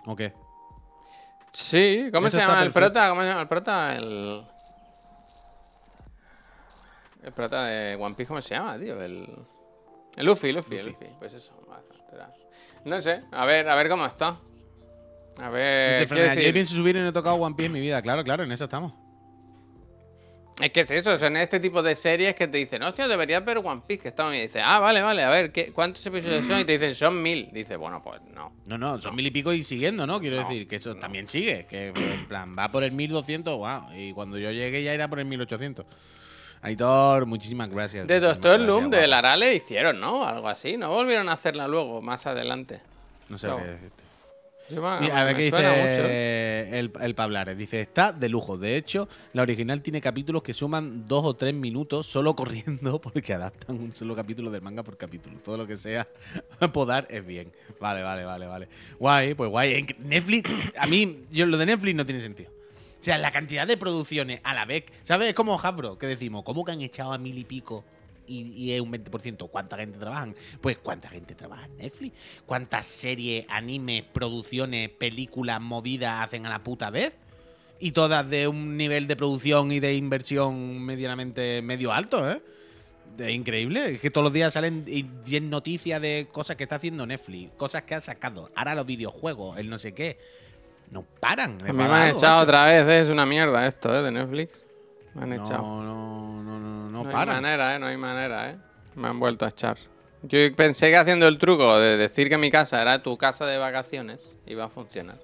[0.06, 0.34] ¿O qué?
[1.52, 3.10] Sí, ¿cómo se llama el prota?
[3.10, 3.96] ¿Cómo se llama el prota?
[3.98, 4.44] El.
[7.24, 9.02] El prota de One Piece, ¿cómo se llama, tío?
[9.02, 9.28] El.
[10.18, 11.06] El Luffy, Luffy, el Luffy.
[11.20, 11.54] Pues eso.
[12.84, 14.40] No sé, a ver, a ver cómo está.
[15.38, 16.02] A ver.
[16.02, 18.02] Dice Fernández, yo decir, pienso subir y no he tocado One Piece en mi vida.
[18.02, 18.94] Claro, claro, en eso estamos.
[20.60, 23.60] es que es eso, son este tipo de series que te dicen, hostia, deberías ver
[23.60, 24.44] One Piece, que está muy bien.
[24.44, 26.60] Y dices, ah, vale, vale, a ver, ¿qué, ¿cuántos episodios son?
[26.60, 27.50] Y te dicen, son mil.
[27.54, 28.52] Dice, bueno, pues no.
[28.66, 30.20] No, no, son mil y pico y siguiendo, ¿no?
[30.20, 31.00] Quiero No, decir que eso no.
[31.00, 31.68] también sigue.
[31.68, 33.94] Que en plan, va por el 1200, wow.
[33.96, 35.86] Y cuando yo llegue ya irá por el 1800.
[36.62, 38.08] Aitor, muchísimas gracias.
[38.08, 39.10] De Doctor Loom, de guapo.
[39.10, 40.24] Lara le hicieron, ¿no?
[40.26, 40.78] Algo así.
[40.78, 42.82] No volvieron a hacerla luego, más adelante.
[43.30, 43.58] No sé No.
[43.58, 44.02] qué decirte.
[44.70, 45.58] Yo a ver qué mucho.
[45.58, 47.58] dice el, el Pablares.
[47.58, 48.58] Dice, está de lujo.
[48.58, 53.34] De hecho, la original tiene capítulos que suman dos o tres minutos solo corriendo porque
[53.34, 55.38] adaptan un solo capítulo del manga por capítulo.
[55.44, 56.08] Todo lo que sea
[56.74, 57.52] podar es bien.
[57.82, 58.68] Vale, vale, vale, vale.
[58.98, 59.86] Guay, pues guay.
[60.00, 62.52] Netflix, a mí, yo, lo de Netflix no tiene sentido.
[63.02, 64.86] O sea, la cantidad de producciones a la vez.
[65.04, 65.30] ¿Sabes?
[65.30, 67.84] Es como Hasbro, que decimos, ¿cómo que han echado a mil y pico?
[68.28, 69.50] Y, es un 20%.
[69.50, 70.36] ¿Cuánta gente trabajan?
[70.62, 72.16] Pues ¿cuánta gente trabaja en Netflix?
[72.46, 77.12] ¿Cuántas series, animes, producciones, películas, movidas hacen a la puta vez?
[77.80, 82.42] Y todas de un nivel de producción y de inversión medianamente medio alto, ¿eh?
[83.18, 83.96] Es increíble.
[83.96, 87.52] Es que todos los días salen y- 10 noticias de cosas que está haciendo Netflix,
[87.58, 88.52] cosas que ha sacado.
[88.56, 90.18] Ahora los videojuegos, el no sé qué.
[90.92, 91.58] No paran.
[91.66, 93.00] Mí me han echado otra vez, ¿eh?
[93.02, 94.04] es una mierda esto, ¿eh?
[94.04, 94.64] De Netflix.
[95.16, 95.62] Me han no, echado.
[95.64, 97.42] No, no, no, no, No, hay paran.
[97.42, 97.80] manera, ¿eh?
[97.80, 98.58] No hay manera, ¿eh?
[98.96, 99.78] Me han vuelto a echar.
[100.24, 103.58] Yo pensé que haciendo el truco de decir que mi casa era tu casa de
[103.58, 105.18] vacaciones iba a funcionar.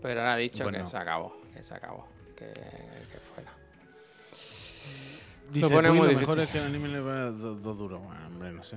[0.00, 0.84] Pero ahora ha dicho Bueno.
[0.84, 3.50] que se acabó, que se acabó, que, que fuera.
[5.52, 6.28] Dice, pone "Puy, muy lo difícil".
[6.36, 8.00] mejor es que el anime le pone dos dos duros.
[8.02, 8.76] Bueno, hombre, no sé.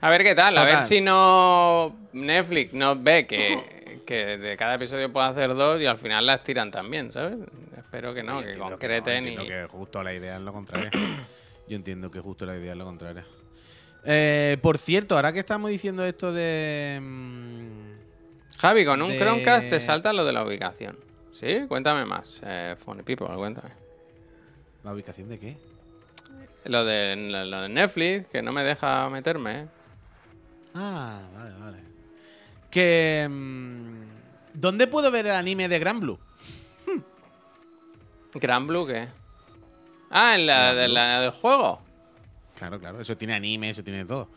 [0.00, 4.74] A ver qué tal, a ver si no Netflix nos ve que, que de cada
[4.74, 7.36] episodio puede hacer dos y al final las tiran también, ¿sabes?
[7.76, 9.32] Espero que no, Yo que concreten no, y...
[9.34, 10.90] entiendo que justo la idea es lo contrario.
[11.68, 13.22] Yo entiendo que justo la idea es lo contrario.
[14.04, 16.98] Eh, por cierto, ahora que estamos diciendo esto de.
[17.02, 20.96] mm, Javi, con un de- Chromecast te salta lo de la ubicación.
[21.32, 21.66] ¿Sí?
[21.68, 23.70] Cuéntame más, eh, Funny People, cuéntame.
[24.82, 25.56] ¿La ubicación de qué?
[26.64, 29.66] Lo de, lo de Netflix, que no me deja meterme, ¿eh?
[30.74, 31.78] Ah, vale, vale.
[32.70, 33.26] Que.
[33.28, 34.08] mm,
[34.54, 36.18] ¿Dónde puedo ver el anime de Gran Blue?
[38.34, 39.08] Gran Blue, ¿qué?
[40.10, 41.80] Ah, en la, de del juego.
[42.56, 43.00] Claro, claro.
[43.00, 44.28] Eso tiene anime, eso tiene todo.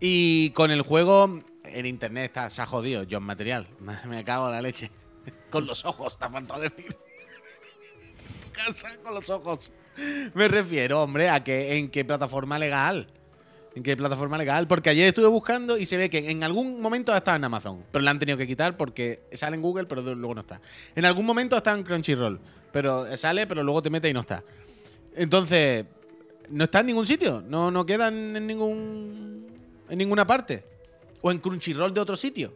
[0.00, 3.66] Y con el juego, en internet está, se ha jodido, John Material.
[4.06, 4.90] Me cago en la leche.
[5.50, 6.96] Con los ojos, te ha faltado decir.
[8.42, 9.72] Tu casa con los ojos.
[10.34, 13.06] Me refiero, hombre, a que en qué plataforma legal.
[13.74, 14.66] ¿En qué plataforma legal?
[14.66, 17.84] Porque ayer estuve buscando y se ve que en algún momento ha estado en Amazon,
[17.92, 20.60] pero la han tenido que quitar porque sale en Google, pero luego no está.
[20.96, 22.40] En algún momento está en Crunchyroll,
[22.72, 24.42] pero sale, pero luego te mete y no está.
[25.14, 25.84] Entonces,
[26.48, 29.46] no está en ningún sitio, no, no queda en, en ningún
[29.88, 30.64] en ninguna parte.
[31.22, 32.48] O en Crunchyroll de otro sitio.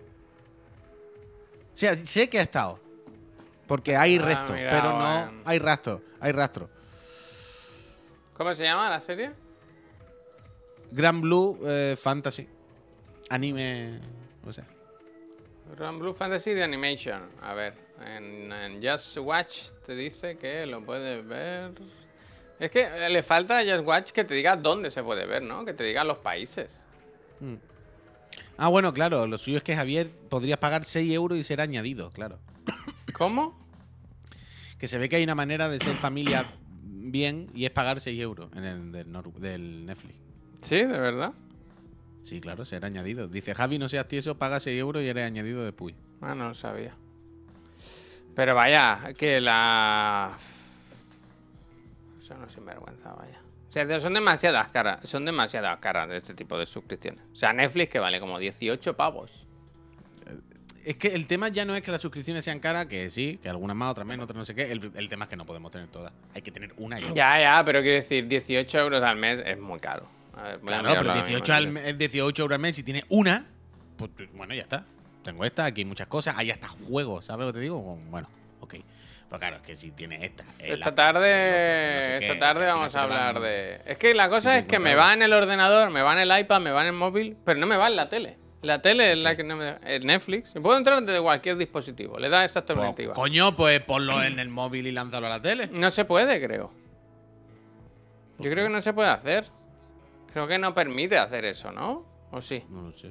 [1.75, 2.81] O sea, sé que ha estado.
[3.69, 5.43] Porque hay Ah, resto, mira, pero no bueno.
[5.45, 6.69] hay rastro, hay rastro.
[8.35, 9.31] ¿Cómo se llama la serie?
[10.95, 12.47] Grand Blue eh, Fantasy.
[13.29, 13.99] Anime.
[14.47, 14.65] O sea.
[15.77, 17.31] Grand Blue Fantasy de Animation.
[17.43, 17.75] A ver,
[18.07, 21.73] en, en Just Watch te dice que lo puedes ver.
[22.61, 25.65] Es que le falta a Just Watch que te diga dónde se puede ver, ¿no?
[25.65, 26.81] Que te diga los países.
[28.57, 29.27] Ah, bueno, claro.
[29.27, 32.39] Lo suyo es que Javier podrías pagar 6 euros y ser añadido, claro.
[33.15, 33.59] ¿Cómo?
[34.79, 36.47] Que se ve que hay una manera de ser familia
[36.83, 40.24] bien y es pagar 6 euros en el del Netflix.
[40.65, 41.33] Sí, de verdad.
[42.23, 43.29] Sí, claro, ser añadido.
[43.29, 45.95] Dice Javi, no seas tieso, paga 6 euros y eres añadido de Puy.
[46.23, 46.95] Ah, no lo sabía.
[48.35, 50.33] Pero vaya, que la.
[52.19, 53.39] Son unos sinvergüenza, vaya.
[53.69, 55.01] O sea, son demasiadas caras.
[55.07, 57.23] Son demasiadas caras de este tipo de suscripciones.
[57.33, 59.31] O sea, Netflix que vale como 18 pavos.
[60.87, 63.51] Es que el tema ya no es que las suscripciones sean caras, que sí, que
[63.51, 64.73] algunas más, otras menos, otras no sé qué.
[64.73, 66.13] El, el tema es que no podemos tener todas.
[66.35, 67.15] Hay que tener una y otra.
[67.15, 70.14] Ya, ya, pero quiero decir, 18 euros al mes es muy caro.
[70.37, 71.73] A ver, a Claro, pero ahora 18, mismo, al tío.
[71.73, 73.47] mes, 18 euros al mes, si tienes una,
[73.97, 74.85] pues bueno, ya está.
[75.23, 77.81] Tengo esta, aquí hay muchas cosas, hay hasta juegos, ¿sabes lo que te digo?
[78.11, 78.29] Bueno,
[78.61, 78.75] ok.
[79.31, 80.45] Pero claro, es que si tienes esta.
[80.59, 81.21] eh, Esta la- tarde,
[81.97, 83.81] no sé qué, esta tarde vamos a hablar de.
[83.87, 86.31] Es que la cosa es que me 50 va en el ordenador, me va en
[86.31, 88.37] el iPad, me va en el móvil, pero no me va en la tele.
[88.63, 89.81] La tele es la que no me da.
[89.85, 90.53] El Netflix.
[90.53, 92.19] Puedo entrar desde cualquier dispositivo.
[92.19, 93.15] Le da exactamente Pues, igual.
[93.17, 95.69] coño, pues ponlo en el móvil y lánzalo a la tele.
[95.73, 96.71] No se puede, creo.
[98.39, 99.47] Yo creo que no se puede hacer.
[100.35, 102.05] Creo que no permite hacer eso, ¿no?
[102.31, 102.63] ¿O sí?
[102.69, 103.09] No lo sé.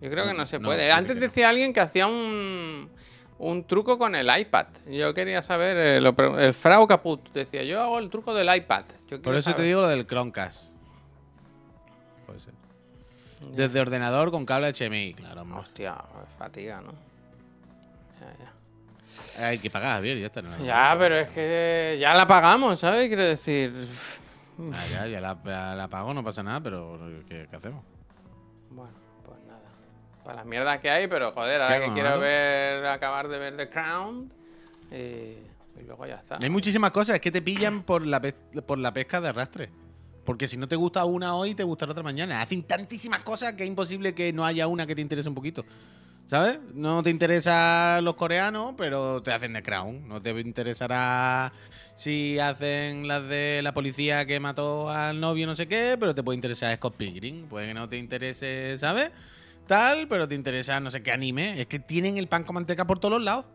[0.00, 0.92] Yo creo que no se puede.
[0.92, 1.22] Antes no.
[1.22, 2.90] decía alguien que hacía un,
[3.38, 4.66] un truco con el iPad.
[4.90, 8.54] Yo quería saber, eh, lo pre- el Frau Caput decía, yo hago el truco del
[8.54, 8.84] iPad.
[9.08, 10.74] Yo Por eso te digo lo del Chromecast.
[12.26, 12.52] Puede ser.
[13.52, 15.42] Desde ordenador con cable HMI, claro.
[15.42, 15.60] hombre.
[15.60, 15.96] Hostia,
[16.38, 16.92] fatiga, ¿no?
[18.20, 18.34] Ya,
[19.38, 19.46] ya.
[19.46, 20.42] Hay que pagar, Javier, ya está.
[20.42, 23.06] no Ya, pero es que ya la pagamos, ¿sabes?
[23.08, 23.72] Quiero decir.
[24.72, 26.98] Ah, ya, ya la, la pago, no pasa nada, pero
[27.28, 27.84] ¿qué, qué hacemos?
[28.70, 28.92] Bueno,
[29.26, 29.60] pues nada.
[30.22, 33.68] Para las mierdas que hay, pero joder, ahora que quiero ver, acabar de ver The
[33.70, 34.32] Crown.
[34.90, 35.42] eh,
[35.80, 36.38] y luego ya está.
[36.40, 38.20] Hay muchísimas cosas, es que te pillan por la,
[38.64, 39.70] por la pesca de arrastre.
[40.24, 42.40] Porque si no te gusta una hoy, te gustará otra mañana.
[42.40, 45.64] Hacen tantísimas cosas que es imposible que no haya una que te interese un poquito.
[46.26, 46.58] ¿Sabes?
[46.72, 50.08] No te interesa los coreanos, pero te hacen The Crown.
[50.08, 51.52] No te interesará
[51.96, 56.22] si hacen las de la policía que mató al novio, no sé qué, pero te
[56.22, 57.46] puede interesar Scott Pilgrim.
[57.48, 59.10] Puede que no te interese, ¿sabes?
[59.66, 61.60] Tal, pero te interesa no sé qué anime.
[61.60, 63.46] Es que tienen el pan con manteca por todos lados.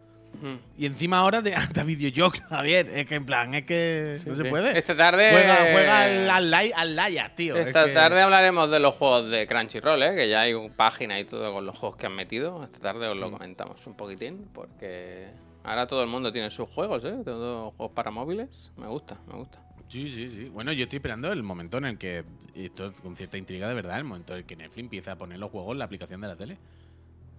[0.78, 2.90] Y encima ahora de hasta videojuegos, Javier.
[2.90, 4.50] Es que en plan, es que Sí, no se sí.
[4.50, 4.78] puede.
[4.78, 5.30] Esta tarde.
[5.32, 6.04] Juega, juega
[6.36, 7.58] al, al, tío.
[7.58, 10.16] es Esta que- tarde hablaremos de los juegos de Crunchyroll, ¿eh?
[10.16, 12.64] que ya hay una página y todo con los juegos que han metido.
[12.64, 13.20] Esta tarde os Mm.
[13.20, 15.28] lo comentamos un poquitín, porque
[15.64, 17.18] ahora todo el mundo tiene sus juegos, ¿eh?
[17.26, 18.72] Todos juegos para móviles.
[18.78, 19.60] Me gusta, me gusta.
[19.90, 20.50] Sí, sí, sí.
[20.50, 22.24] Bueno, yo estoy esperando el momento en el que,
[22.54, 25.16] y esto con cierta intriga de verdad, el momento en el que Netflix empieza a
[25.18, 26.58] poner los juegos en la aplicación de la tele.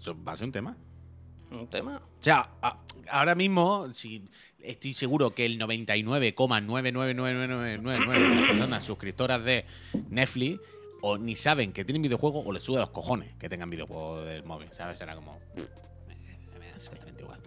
[0.01, 0.77] Eso va a ser un tema.
[1.51, 1.97] Un tema.
[1.97, 2.49] O sea,
[3.09, 4.23] ahora mismo, si
[4.63, 9.65] estoy seguro que el 99,9999999 de las personas suscriptoras de
[10.11, 10.61] Netflix
[11.03, 14.45] o ni saben que tienen videojuegos o les sube los cojones que tengan videojuegos del
[14.45, 14.99] móvil, ¿sabes?
[14.99, 15.39] Será como...
[15.57, 15.67] "Eh,
[16.59, 17.41] Me da exactamente igual.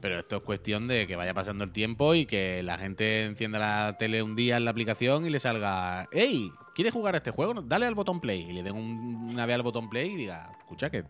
[0.00, 3.58] Pero esto es cuestión de que vaya pasando el tiempo y que la gente encienda
[3.58, 7.30] la tele un día en la aplicación y le salga, hey, ¿quieres jugar a este
[7.30, 7.54] juego?
[7.62, 8.42] Dale al botón play.
[8.42, 11.04] Y le den un- una al botón play y diga, escucha que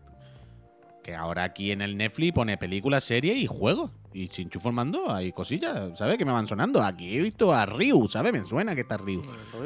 [1.05, 3.91] que ahora aquí en el Netflix pone películas, series y juegos.
[4.11, 6.17] Y sin enchufo el mando hay cosillas, ¿sabes?
[6.17, 6.81] Que me van sonando.
[6.81, 8.33] Aquí he visto a Ryu, ¿sabes?
[8.33, 9.21] Me suena que está Ryu.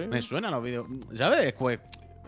[0.10, 0.86] Me suena los vídeos.
[1.14, 1.54] ¿Sabes?
[1.54, 1.80] Pues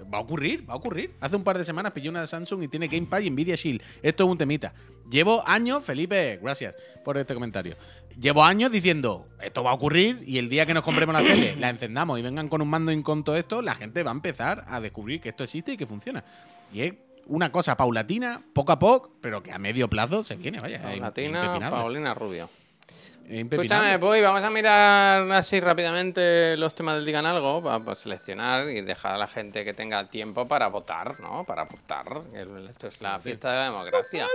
[0.02, 1.14] va a ocurrir, va a ocurrir.
[1.20, 3.82] Hace un par de semanas pillé una de Samsung y tiene Gamepad y Nvidia Shield.
[4.02, 4.74] Esto es un temita.
[5.10, 7.76] Llevo años, Felipe, gracias por este comentario.
[8.18, 11.58] Llevo años diciendo, esto va a ocurrir y el día que nos compremos la tele,
[11.58, 14.14] la encendamos y vengan con un mando y con todo esto, la gente va a
[14.14, 16.24] empezar a descubrir que esto existe y que funciona.
[16.74, 16.94] Y es
[17.28, 20.78] una cosa paulatina, poco a poco, pero que a medio plazo se viene, vaya.
[20.94, 21.80] es Latina, impepinable.
[21.80, 22.50] Paulina Rubio.
[23.28, 28.82] Escúchame, voy, vamos a mirar así rápidamente los temas del Digan Algo, para, seleccionar y
[28.82, 31.46] dejar a la gente que tenga tiempo para votar, ¿no?
[31.46, 32.22] Para votar.
[32.70, 34.28] Esto es la fiesta de la democracia.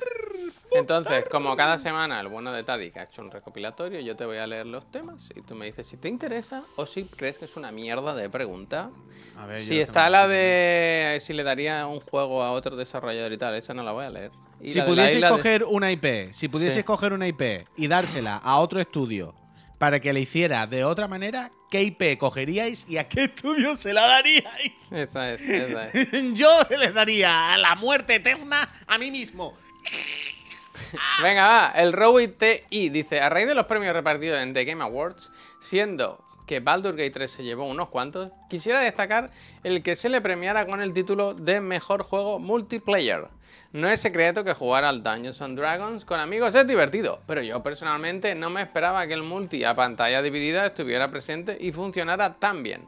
[0.72, 4.38] Entonces, como cada semana el bueno de Tadic ha hecho un recopilatorio, yo te voy
[4.38, 7.44] a leer los temas y tú me dices si te interesa o si crees que
[7.44, 8.90] es una mierda de pregunta.
[9.36, 13.38] A ver, Si está la de si le daría un juego a otro desarrollador y
[13.38, 14.30] tal, esa no la voy a leer.
[14.60, 16.82] Y Si de- coger una IP, si pudieses Sí.
[16.84, 19.34] coger una IP y dársela a otro estudio
[19.78, 23.92] para que la hiciera de otra manera, ¿qué IP cogeríais y a qué estudio se
[23.92, 24.90] la daríais?
[24.90, 25.92] Esa es, esa es.
[26.34, 26.48] Yo
[26.78, 29.54] les daría la muerte eterna a mí mismo.
[31.22, 31.72] Venga, va.
[31.76, 35.30] El Rowie TI dice: A raíz de los premios repartidos en The Game Awards,
[35.60, 39.30] siendo que Baldur's Gate 3 se llevó unos cuantos, quisiera destacar
[39.64, 43.26] el que se le premiara con el título de mejor juego multiplayer.
[43.72, 47.62] No es secreto que jugar al Dungeons and Dragons con amigos es divertido, pero yo
[47.62, 52.62] personalmente no me esperaba que el multi a pantalla dividida estuviera presente y funcionara tan
[52.62, 52.86] bien.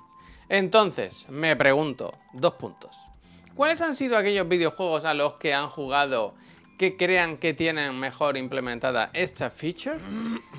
[0.48, 2.96] Entonces, me pregunto, dos puntos.
[3.54, 6.34] ¿Cuáles han sido aquellos videojuegos a los que han jugado
[6.78, 9.98] que crean que tienen mejor implementada esta feature?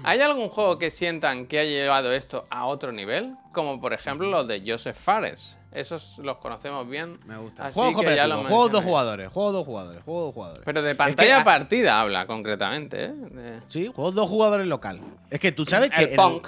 [0.03, 3.35] ¿Hay algún juego que sientan que ha llevado esto a otro nivel?
[3.53, 5.58] Como por ejemplo los de Joseph Fares.
[5.71, 7.19] Esos los conocemos bien.
[7.27, 7.67] Me gusta.
[7.67, 10.63] Así Juegos que ya lo cooperativos, juegos dos jugadores, juegos dos jugadores, juegos dos jugadores.
[10.65, 13.13] Pero de Es pantalla que, ah, partida habla concretamente, ¿eh?
[13.13, 14.99] De- Sí, juegos dos jugadores local.
[15.29, 16.03] Es que tú sabes que.
[16.03, 16.47] El en punk.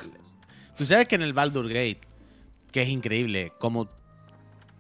[0.75, 2.01] tú sabes que en el Baldur Gate,
[2.71, 3.87] que es increíble, como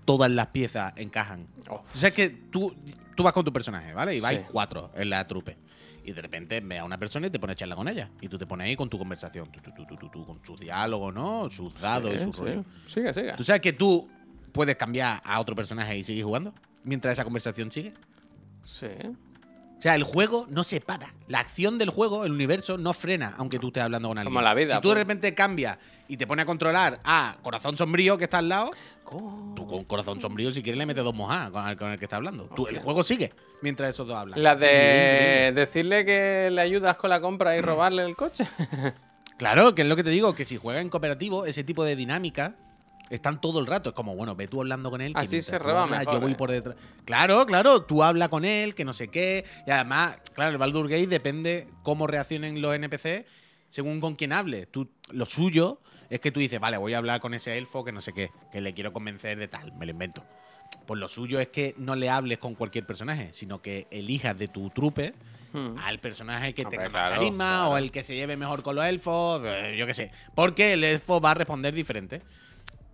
[0.05, 1.47] todas las piezas encajan.
[1.69, 1.83] Oh.
[1.93, 2.73] Tú sabes que tú,
[3.15, 4.15] tú vas con tu personaje, ¿vale?
[4.15, 4.45] Y vais Sí.
[4.51, 5.57] cuatro en la trupe.
[6.03, 8.09] Y de repente ve a una persona y te pones a charlar con ella.
[8.21, 9.51] Y tú te pones ahí con tu conversación.
[9.51, 11.47] Tú, tú, tú, tú, tú, tú, con sus diálogos, ¿no?
[11.51, 12.41] Sus dados y Sí, sus sí.
[12.41, 12.65] rollos.
[12.87, 13.33] Sigue, sigue.
[13.33, 14.09] ¿Tú sabes que tú
[14.51, 16.53] puedes cambiar a otro personaje y seguir jugando?
[16.83, 17.93] Mientras esa conversación sigue.
[18.65, 18.87] Sí.
[19.77, 21.11] O sea, el juego no se para.
[21.27, 24.31] La acción del juego, el universo, no frena, aunque tú estés hablando con alguien.
[24.31, 25.03] Como la vida, Si tú de pues.
[25.03, 25.77] repente cambias
[26.07, 28.69] y te pones a controlar a Corazón Sombrío que está al lado,
[29.03, 31.97] Co- tú con Corazón Sombrío, si quieres, le metes dos mojadas con el, con el
[31.97, 32.43] que está hablando.
[32.55, 33.31] Tú- el juego sigue
[33.63, 34.41] mientras esos dos hablan.
[34.43, 38.45] La de decirle que le ayudas con la compra y robarle el coche.
[39.37, 41.95] Claro, que es lo que te digo, que si juegas en cooperativo, ese tipo de
[41.95, 42.53] dinámica
[43.11, 43.89] están todo el rato.
[43.89, 45.13] Es como, bueno, ve tú hablando con él.
[45.15, 46.35] Así se hablas, mejor, Yo voy ¿eh?
[46.35, 46.75] por detrás.
[47.05, 49.45] Claro, claro, tú hablas con él, que no sé qué.
[49.67, 53.25] Y además, claro, el Baldur Gate depende cómo reaccionen los NPC
[53.69, 54.67] según con quién hables.
[54.71, 57.91] Tú, lo suyo es que tú dices, vale, voy a hablar con ese elfo que
[57.91, 60.25] no sé qué, que le quiero convencer de tal, me lo invento.
[60.85, 64.47] Pues lo suyo es que no le hables con cualquier personaje, sino que elijas de
[64.47, 65.13] tu trupe
[65.53, 65.77] Hmm.
[65.83, 67.71] al personaje que Hombre, tenga más carisma claro.
[67.71, 70.11] o el que se lleve mejor con los elfos, eh, yo qué sé.
[70.33, 72.21] Porque el elfo va a responder diferente.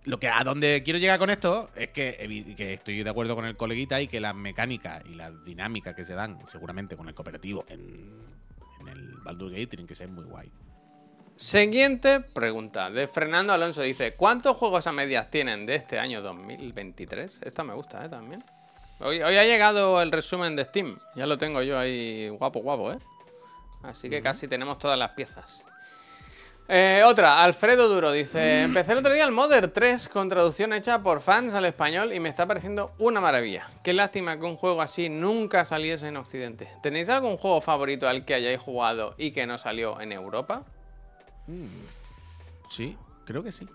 [0.04, 2.16] Lo que a donde quiero llegar con esto es que,
[2.58, 6.14] estoy de acuerdo con el coleguita y que las mecánicas y las dinámicas que se
[6.14, 8.10] dan seguramente con el cooperativo en,
[8.80, 10.50] en el Baldur Gate tienen que ser muy guay.
[11.36, 17.40] Siguiente pregunta de Fernando Alonso dice: ¿Cuántos juegos a medias tienen de este año 2023?
[17.42, 18.08] Esta me gusta, ¿eh?
[18.08, 18.42] También.
[19.00, 20.98] Hoy, hoy ha llegado el resumen de Steam.
[21.14, 22.98] Ya lo tengo yo ahí guapo, guapo, ¿eh?
[23.84, 25.64] Así que casi tenemos todas las piezas.
[26.70, 31.02] Eh, otra, Alfredo Duro dice: Empecé el otro día el Modern 3 con traducción hecha
[31.02, 33.66] por fans al español y me está pareciendo una maravilla.
[33.82, 36.68] Qué lástima que un juego así nunca saliese en Occidente.
[36.82, 40.64] ¿Tenéis algún juego favorito al que hayáis jugado y que no salió en Europa?
[42.68, 43.66] Sí, creo que sí.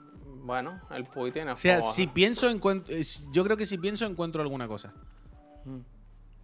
[0.45, 4.05] Bueno, el Puy tiene O sea, si pienso, encuent- eh, yo creo que si pienso
[4.05, 4.93] encuentro alguna cosa.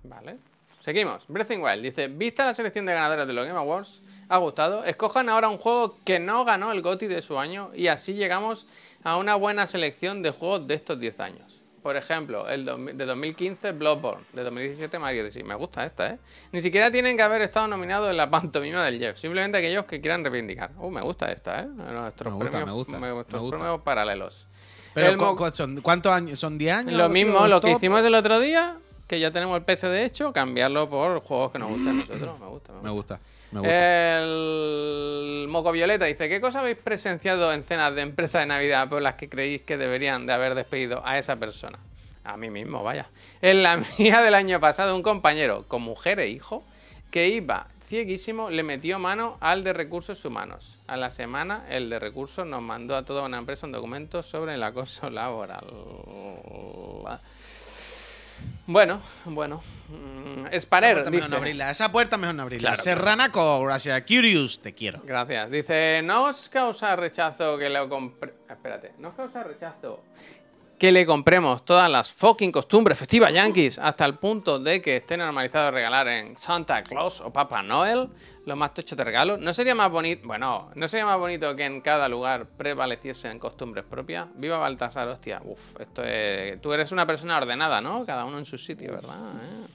[0.03, 0.37] Vale.
[0.79, 1.25] Seguimos.
[1.27, 4.01] Breath in Wild dice: ¿Vista la selección de ganadores de los Game Awards?
[4.29, 4.83] ¿Ha gustado?
[4.85, 8.67] Escojan ahora un juego que no ganó el GOTY de su año y así llegamos
[9.03, 11.55] a una buena selección de juegos de estos 10 años.
[11.81, 15.43] Por ejemplo, el de 2015 Bloodborne, de 2017 Mario Odyssey.
[15.43, 16.19] Me gusta esta, ¿eh?
[16.51, 19.17] Ni siquiera tienen que haber estado nominados en la pantomima del Jeff.
[19.17, 20.71] Simplemente aquellos que quieran reivindicar.
[20.77, 21.65] Uh, me gusta esta, ¿eh?
[21.67, 23.57] Nuestros Me gusta, premios, me gusta, nuestros me gusta.
[23.57, 24.45] premios paralelos.
[24.93, 26.37] Pero El ¿cu- mo- cu- son- ¿cuántos años?
[26.39, 26.93] ¿Son 10 años?
[26.93, 28.75] Lo mismo, lo que hicimos el otro día,
[29.09, 32.39] que ya tenemos el PSD hecho, cambiarlo por juegos que nos gustan a nosotros.
[32.39, 33.19] Me gusta, me Me gusta.
[33.51, 34.19] Me gusta.
[34.21, 39.01] El Moco Violeta dice: ¿Qué cosa habéis presenciado en cenas de empresa de Navidad por
[39.01, 41.79] las que creéis que deberían de haber despedido a esa persona?
[42.23, 43.07] A mí mismo, vaya.
[43.41, 46.63] En la mía del año pasado, un compañero con mujer e hijo
[47.09, 50.77] que iba cieguísimo le metió mano al de recursos humanos.
[50.85, 54.53] A la semana, el de recursos nos mandó a toda una empresa un documento sobre
[54.53, 55.65] el acoso laboral.
[58.67, 59.61] Bueno, bueno.
[59.89, 61.09] Mm, Sparer dice...
[61.09, 61.71] mejor no abrirla.
[61.71, 62.69] Esa puerta mejor no abrirla.
[62.69, 64.03] Claro, Serranaco, gracias.
[64.03, 65.01] Curious, te quiero.
[65.03, 65.49] Gracias.
[65.49, 68.33] Dice, ¿no os causa rechazo que le compre...
[68.47, 70.03] Espérate, ¿no os causa rechazo
[70.79, 75.17] que le compremos todas las fucking costumbres festivas yankees hasta el punto de que esté
[75.17, 78.07] normalizado regalar en Santa Claus o Papá Noel?
[78.49, 79.37] Lo más tocho de regalo.
[79.37, 80.27] ¿No sería más bonito?
[80.27, 84.27] Bueno, ¿no sería más bonito que en cada lugar prevaleciesen costumbres propias?
[84.35, 85.41] Viva Baltasar, hostia.
[85.45, 86.59] Uf, esto es.
[86.61, 88.05] Tú eres una persona ordenada, ¿no?
[88.05, 89.15] Cada uno en su sitio, ¿verdad?
[89.41, 89.67] ¿Eh?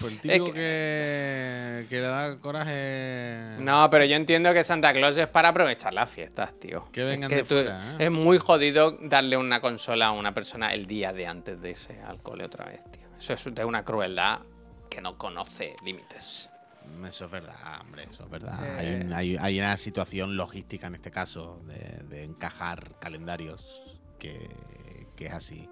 [0.00, 1.86] Pues el típico que...
[1.88, 3.56] que le da coraje.
[3.58, 6.88] No, pero yo entiendo que Santa Claus es para aprovechar las fiestas, tío.
[6.90, 7.96] Que vengan es de tú- fuera, ¿eh?
[8.06, 12.00] Es muy jodido darle una consola a una persona el día de antes de irse
[12.02, 13.02] al cole otra vez, tío.
[13.18, 14.40] Eso es de una crueldad
[14.88, 16.49] que no conoce límites.
[17.08, 18.58] Eso es verdad, hombre, eso es verdad.
[18.64, 18.78] Eh.
[18.78, 23.62] Hay, un- hay- hay una situación lógistica en este caso de, de encajar calendarios
[24.18, 24.48] que,
[25.16, 25.68] que es así.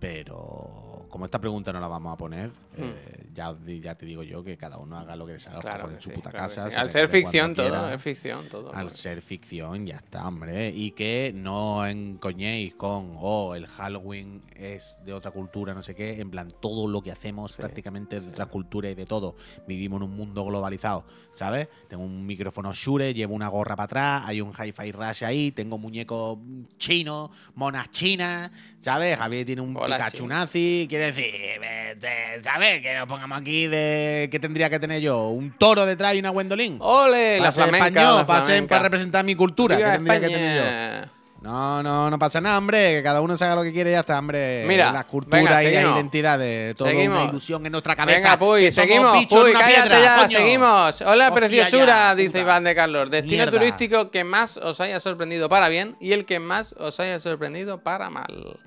[0.00, 4.42] Pero como esta pregunta no la vamos a poner, eh, ya, ya te digo yo
[4.42, 5.62] que cada uno haga lo que le salga Hmm.
[5.62, 6.64] Claro en su sí, puta claro casa.
[6.66, 6.74] sí.
[6.74, 8.74] se Al ser ficción todo, es ficción todo.
[8.74, 8.96] Al pues.
[8.98, 10.70] ser ficción, ya está, hombre.
[10.70, 16.20] Y que no encoñéis con, oh, el Halloween es de otra cultura, no sé qué.
[16.20, 19.36] En plan, todo lo que hacemos Sí, prácticamente es de otra cultura y de todo.
[19.66, 21.68] Vivimos en un mundo globalizado, ¿sabes?
[21.88, 25.76] Tengo un micrófono Shure, llevo una gorra para atrás, hay un Hi-Fi Rush ahí, tengo
[25.76, 26.38] muñecos
[26.78, 29.18] chinos, monas chinas, ¿sabes?
[29.18, 30.86] Javier tiene un Hola, Pikachu nazi.
[30.88, 32.80] Quiere decir, eh, te- ¿sabes?
[32.82, 34.28] Que nos pongamos aquí de.
[34.30, 35.28] ¿Qué tendría que tener yo?
[35.28, 36.78] ¿Un toro detrás y una Gwendolyn?
[36.80, 37.36] ¡Ole!
[37.38, 38.68] Para La ser flamenca, español, la para, ser- flamenca.
[38.76, 41.10] para representar mi cultura, Viva que tendría que tener yo.
[41.42, 43.92] No, no, no pasa nada, hombre, que cada uno se haga lo que quiere y
[43.94, 44.62] ya está, hombre.
[44.68, 47.18] Mira, las culturas venga, y las identidades, todo Seguimos.
[47.18, 48.18] una ilusión en nuestra cabeza.
[48.18, 49.24] Venga, Puy, que seguimos.
[49.26, 50.38] Puy, una cállate piedra, ya, coño.
[50.38, 51.00] seguimos.
[51.00, 52.40] Hola, Hostia, preciosura, ya, dice.
[52.40, 53.10] Iván de Carlos.
[53.10, 53.52] Destino Mierda.
[53.58, 57.82] turístico que más os haya sorprendido para bien y el que más os haya sorprendido
[57.82, 58.58] para mal.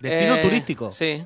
[0.00, 0.92] Destino Eh, turístico.
[0.92, 1.24] Sí.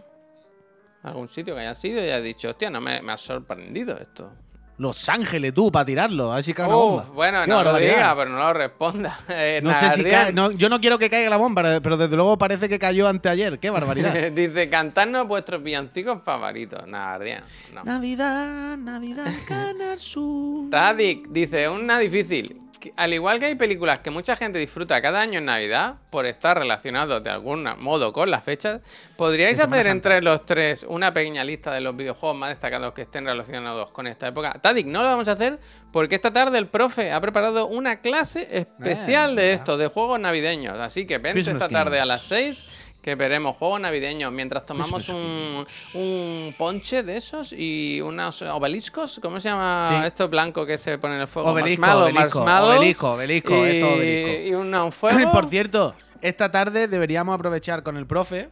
[1.02, 4.30] Algún sitio que haya sido y haya dicho, hostia, no me, me ha sorprendido esto.
[4.78, 7.06] Los Ángeles, tú, para tirarlo, a ver si cae una bomba.
[7.12, 9.18] bueno, Qué no lo diga, pero no lo responda.
[9.28, 12.16] Eh, No sé si cae, no, yo no quiero que caiga la bomba, pero desde
[12.16, 13.58] luego parece que cayó anteayer.
[13.58, 14.14] Qué barbaridad.
[14.32, 16.86] dice, cantadnos vuestros villancicos favoritos.
[16.86, 17.44] Nardian,
[17.74, 17.84] no.
[17.84, 20.70] Navidad, Navidad, Canal Sur.
[20.70, 22.58] Tadik dice, una difícil.
[22.83, 26.26] Que, Al igual que hay películas que mucha gente disfruta cada año en Navidad, por
[26.26, 28.80] estar relacionados de algún modo con las fechas,
[29.16, 29.91] ¿podríais hacer Santa.
[29.91, 34.09] entre los tres una pequeña lista de los videojuegos más destacados que estén relacionados con
[34.09, 34.59] esta época?
[34.61, 35.61] Tadik, no lo vamos a hacer
[35.93, 40.78] porque esta tarde el profe ha preparado una clase especial de esto, de juegos navideños.
[40.78, 42.66] Así que vente Christmas esta tarde a las 6
[43.03, 49.18] que veremos juegos navideños mientras tomamos un, un ponche de esos y unos obeliscos.
[49.20, 50.07] ¿Cómo se llama Sí.
[50.07, 51.50] esto blanco que se pone en el fuego?
[51.50, 54.48] Obelisco, Marshmallow, obelisco, obelisco, obelisco, y, esto obelisco.
[54.48, 55.30] y un, un fuego.
[55.32, 58.48] Por cierto, esta tarde deberíamos aprovechar con el profe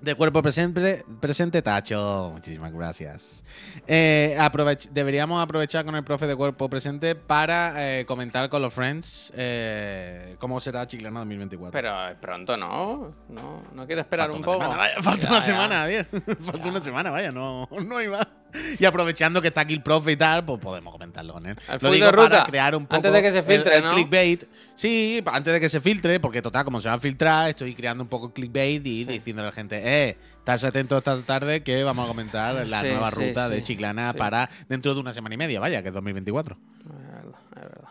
[0.00, 2.30] de cuerpo presente, presente Tacho.
[2.32, 3.42] Muchísimas gracias.
[3.86, 8.72] Eh, aprovech- deberíamos aprovechar con el profe de cuerpo presente para eh, comentar con los
[8.72, 11.72] friends eh, cómo será Chiclana 2024.
[11.72, 13.14] Pero pronto, ¿no?
[13.28, 14.62] ¿No, no quiere esperar Falta un poco?
[14.62, 15.44] semana, vaya, falta Ya, una ya.
[15.46, 16.06] semana, bien.
[16.40, 18.26] Falta una semana, vaya, no, no hay más.
[18.80, 21.56] Y aprovechando que está aquí el profe y tal, pues podemos comentarlo con él.
[21.68, 23.84] El Lo digo de ruta, para crear un poco antes de que se filtre, el
[23.84, 23.92] ¿no?
[23.94, 24.44] clickbait.
[24.74, 28.02] Sí, antes de que se filtre, porque total, como se va a filtrar, estoy creando
[28.04, 29.10] un poco el clickbait y Sí.
[29.10, 32.86] diciéndole a la gente, eh, estarse atentos esta tarde que vamos a comentar la Sí,
[32.88, 35.94] nueva sí, ruta de Chiclana para dentro de una semana y media, vaya, que es
[35.94, 36.56] 2024.
[36.80, 37.88] Es verdad, es verdad.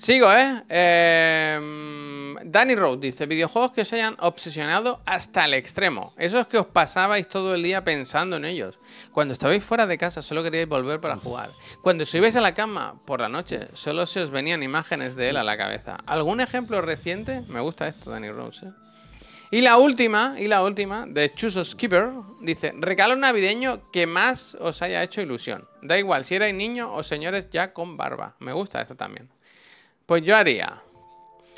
[0.00, 0.62] Sigo, ¿eh?
[0.70, 1.60] Eh,
[2.42, 6.14] Danny Road dice, videojuegos que os hayan obsesionado hasta el extremo.
[6.16, 8.78] Esos que os pasabais todo el día pensando en ellos.
[9.12, 11.50] Cuando estabais fuera de casa solo queríais volver para jugar.
[11.82, 15.28] Cuando os ibais a la cama por la noche solo se os venían imágenes de
[15.28, 15.98] él a la cabeza.
[16.06, 17.42] ¿Algún ejemplo reciente?
[17.48, 18.72] Me gusta esto, Danny Rose, ¿eh?
[19.50, 22.08] Y la última, y la última, de Chuso Skipper,
[22.40, 25.68] dice, regalo navideño que más os haya hecho ilusión.
[25.82, 28.36] Da igual si erais niños o señores ya con barba.
[28.38, 29.28] Me gusta esto también.
[30.10, 30.82] Pues yo haría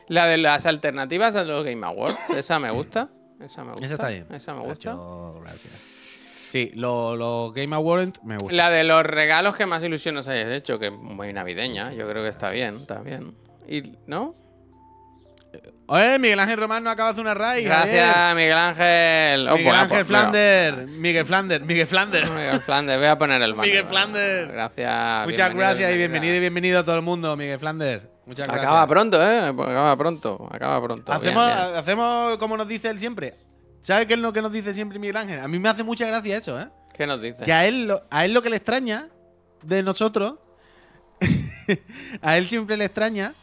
[0.08, 2.18] la de las alternativas a los Game Awards.
[2.36, 3.08] Esa me gusta.
[3.40, 3.86] Esa me gusta.
[3.86, 4.26] Esa está bien.
[4.30, 4.94] Esa me gusta.
[5.40, 5.72] Gracias.
[5.72, 8.58] Sí, los lo Game Awards me gustan.
[8.58, 11.94] La de los regalos que más ilusión os hayáis hecho, que es muy navideña.
[11.94, 13.34] Yo creo que está bien, está bien.
[13.66, 14.34] ¿Y no?
[15.86, 17.64] Oye, Miguel Ángel Román no acaba de hacer una raíz.
[17.64, 19.48] Gracias, Miguel Ángel.
[19.48, 20.08] Oh, Miguel Ángel pues.
[20.08, 20.86] Flander.
[20.88, 21.62] Miguel Flander.
[21.62, 22.30] Miguel Flander.
[22.30, 23.66] Miguel Flanders, voy a poner el banner.
[23.66, 24.52] Miguel Flanders.
[24.52, 25.24] Gracias.
[25.24, 28.11] Muchas bienvenido, gracias y bienvenido y bienvenido a todo el mundo, Miguel Flander.
[28.26, 28.64] Muchas gracias.
[28.66, 29.52] Acaba pronto, ¿eh?
[29.54, 31.12] Pues Acaba pronto, acaba pronto.
[31.12, 31.76] Hacemos, bien.
[31.76, 33.34] hacemos como nos dice él siempre.
[33.82, 35.40] ¿Sabes qué es lo que nos dice siempre Miguel Ángel?
[35.40, 36.68] A mí me hace mucha gracia eso, ¿eh?
[36.94, 37.44] ¿Qué nos dice?
[37.44, 39.08] Que a él, lo, a él lo que le extraña
[39.62, 40.34] de nosotros,
[42.22, 43.34] a él siempre le extraña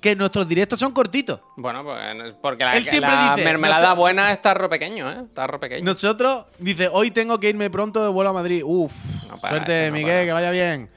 [0.00, 1.40] que nuestros directos son cortitos.
[1.56, 5.24] Bueno, pues porque la, Él siempre la dice, mermelada buena es tarro pequeño, ¿eh?
[5.34, 5.84] Tarro pequeño.
[5.84, 8.62] Nosotros, dice, hoy tengo que irme pronto de vuelo a Madrid.
[8.64, 8.92] Uf,
[9.28, 10.24] No para, suerte, este no Miguel, para.
[10.26, 10.90] que vaya bien.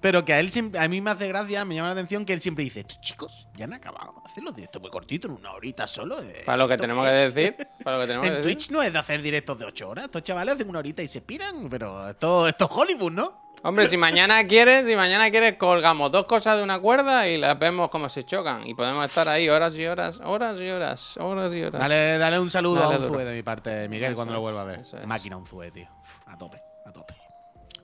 [0.00, 2.32] Pero que a él siempre, a mí me hace gracia, me llama la atención que
[2.32, 5.36] él siempre dice, estos chicos ya han acabado de hacer los directos muy cortitos, en
[5.36, 6.22] una horita solo.
[6.22, 7.34] eh, Para lo que ¿esto tenemos que es?".
[7.34, 7.56] decir.
[7.84, 8.56] Para lo que tenemos que En decir.
[8.56, 10.04] Twitch no es de hacer directos de 8 horas.
[10.06, 11.68] Estos chavales hacen una horita y se piran.
[11.68, 13.40] Pero esto, esto es Hollywood, ¿no?
[13.62, 17.58] Hombre, si mañana quieres, si mañana quieres, colgamos dos cosas de una cuerda y las
[17.58, 18.66] vemos cómo se chocan.
[18.66, 21.78] Y podemos estar ahí horas y horas, horas y horas, horas y horas.
[21.78, 23.14] Dale, dale un saludo Dale a un duro.
[23.16, 24.80] Zue de mi parte, Miguel, Eso cuando lo vuelva a ver.
[24.80, 24.94] es.
[25.06, 25.86] Máquina un Zue, tío.
[26.24, 27.12] A tope, a tope.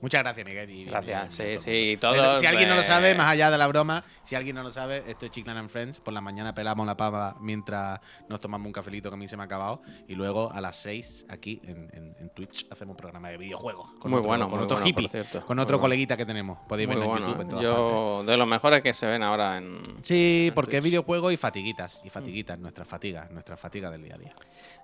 [0.01, 0.69] Muchas gracias, Miguel.
[0.69, 3.49] y- Gracias, y- y- sí, sí, todos, Si alguien no lo pues- sabe, más allá
[3.51, 5.99] de la broma, si alguien no lo sabe, esto es Chiclan and Friends.
[5.99, 9.35] Por la mañana pelamos la pava mientras nos tomamos un cafelito que a mí se
[9.37, 9.81] me ha acabado.
[10.07, 13.91] Y luego a las 6 aquí en, en- en Twitch hacemos un programa de videojuegos.
[13.99, 15.09] Con Muy otro, bueno, con muy otro bueno, hippie.
[15.09, 15.45] cierto.
[15.45, 15.81] Con otro bueno.
[15.81, 16.59] coleguita que tenemos.
[16.67, 17.27] Podéis verlo en bueno.
[17.27, 17.79] YouTube en todas partes.
[17.79, 19.79] Yo, de los mejores que se ven ahora en.
[20.03, 20.91] Sí, en porque es Twitch.
[20.91, 22.01] videojuego y fatiguitas.
[22.03, 24.35] Y fatiguitas, nuestras fatigas, nuestras fatigas del día a día.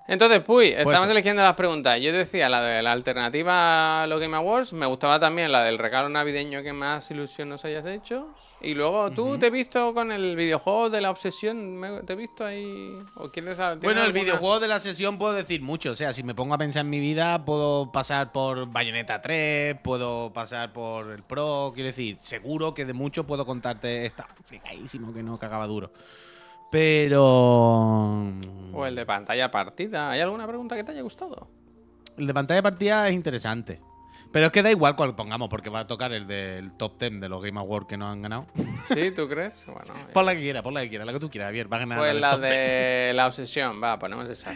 [0.07, 1.99] Entonces, Puy, estamos eligiendo las preguntas.
[2.01, 4.73] Yo decía la de la alternativa a los Game Awards.
[4.73, 8.27] Me gustaba también la del regalo navideño que más ilusión nos hayas hecho.
[8.61, 11.75] Y luego, ¿tú te he visto con el videojuego de la obsesión?
[11.77, 12.97] ¿Me- ¿Te he visto ahí?
[13.15, 15.91] ¿O quieres Bueno, el videojuego de la sesión puedo decir mucho.
[15.91, 19.75] O sea, si me pongo a pensar en mi vida, puedo pasar por Bayonetta 3,
[19.83, 21.71] puedo pasar por el Pro.
[21.73, 24.05] Quiero decir, seguro que de mucho puedo contarte.
[24.05, 25.91] Está fricadísimo que no cagaba duro.
[26.73, 28.33] Pero.
[28.73, 30.09] O el de pantalla partida.
[30.09, 31.47] ¿Hay alguna pregunta que te haya gustado?
[32.17, 33.79] El de pantalla partida es interesante.
[34.31, 37.21] Pero es que da igual cuál pongamos, porque va a tocar el del top 10
[37.21, 38.47] de los Game Awards que nos han ganado.
[38.91, 39.11] ¿Sí?
[39.15, 39.63] ¿Tú crees?
[39.67, 39.93] Bueno.
[40.13, 41.71] Pon la que quiera, pon la que quiera, la que tú quieras, Javier.
[41.71, 42.51] Va a ganar Pues la top 10.
[42.51, 44.27] de la obsesión, va, ponemos.
[44.43, 44.53] La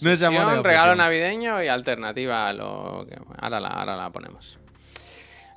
[0.00, 3.16] No es amor, regalo navideño y alternativa a lo que.
[3.38, 4.58] Ahora la, ahora la ponemos.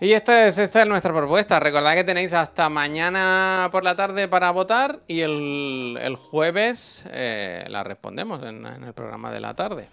[0.03, 1.61] Y esta es, esta es nuestra propuesta.
[1.61, 7.63] Recordad que tenéis hasta mañana por la tarde para votar y el, el jueves eh,
[7.69, 9.87] la respondemos en, en el programa de la tarde.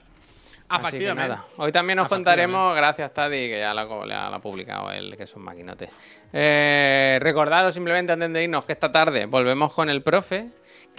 [0.69, 1.45] Así que nada.
[1.59, 2.53] Hoy también nos Efectivamente.
[2.53, 5.43] contaremos, gracias Tadi, que ya la, co- la- la ha publicado él, que es un
[5.43, 5.89] maquinote.
[6.33, 10.49] Eh, recordaros simplemente antes de irnos que esta tarde volvemos con el profe,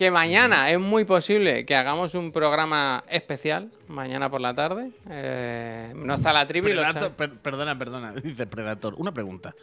[0.01, 4.89] que mañana es muy posible que hagamos un programa especial, mañana por la tarde.
[5.07, 6.47] Eh, no está la lo
[6.81, 8.95] Predator, per- perdona, perdona, dice Predator.
[8.97, 9.53] Una pregunta.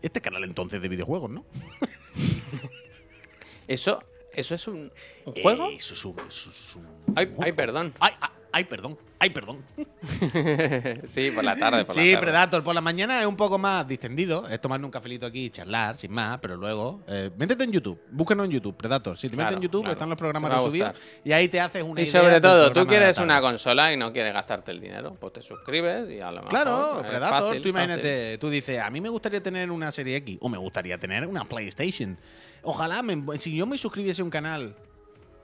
[0.00, 1.44] Este canal entonces de videojuegos, ¿no?
[3.66, 4.92] ¿Eso, ¿Eso es un,
[5.24, 5.66] un juego?
[5.70, 7.92] Eh, eso es un, eso es un Ay, ay, perdón.
[7.98, 8.96] Ay, ay, ay, perdón.
[9.22, 9.58] Ay, perdón.
[11.04, 12.18] sí, por la tarde, por la Sí, tarde.
[12.26, 14.48] Predator, por la mañana es un poco más distendido.
[14.48, 16.38] Es tomarnos un cafelito aquí y charlar, sin más.
[16.40, 18.00] Pero luego, eh, métete en YouTube.
[18.10, 19.16] Búscanos en YouTube, Predator.
[19.16, 19.92] Si te metes en YouTube, claro.
[19.92, 20.98] están los programas resubidos.
[21.24, 23.96] Y ahí te haces una Y idea sobre todo, tú la quieres una consola y
[23.96, 26.48] no quieres gastarte el dinero, pues te suscribes y a lo mejor.
[26.50, 28.38] Claro, es Predator, fácil, tú imagínate, fácil.
[28.40, 31.44] tú dices, a mí me gustaría tener una serie X o me gustaría tener una
[31.44, 32.18] PlayStation.
[32.62, 34.74] Ojalá, me- si yo me suscribiese a un canal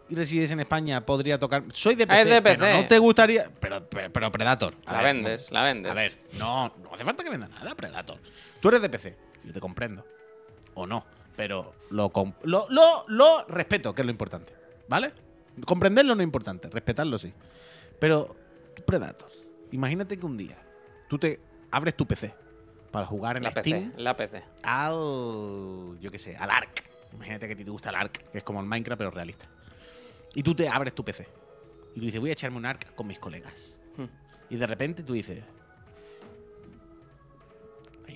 [0.09, 1.65] y resides en España, podría tocar.
[1.73, 2.83] Soy de PC, es de pero PC.
[2.83, 3.51] no te gustaría.
[3.61, 4.75] Pero, pero, pero Predator.
[4.87, 5.91] a La ver, vendes, no- la vendes.
[5.93, 8.19] A ver, no, no hace falta que venda nada, Predator.
[8.61, 10.05] Tú eres de PC, yo te comprendo.
[10.75, 11.05] O no,
[11.37, 12.11] pero lo,
[12.45, 14.53] lo, lo, lo respeto, que es lo importante.
[14.89, 15.13] ¿Vale?
[15.67, 17.33] Comprenderlo no es importante, respetarlo sí.
[18.01, 18.37] Pero,
[18.87, 19.31] Predator,
[19.73, 20.57] imagínate que un día
[21.09, 21.41] tú te
[21.71, 22.33] abres tu PC
[22.93, 24.43] para jugar en La Steam PC, la PC.
[24.63, 25.99] al.
[26.01, 26.89] Yo qué sé, al ARC.
[27.13, 29.47] Imagínate que a ti te gusta el ARC, que es como el Minecraft, pero realista.
[30.39, 31.27] Y tú te abres tu PC.
[31.97, 33.77] Y tú dices, voy a echarme un ARC con mis colegas.
[33.97, 34.05] Hmm.
[34.49, 35.43] Y de repente tú dices.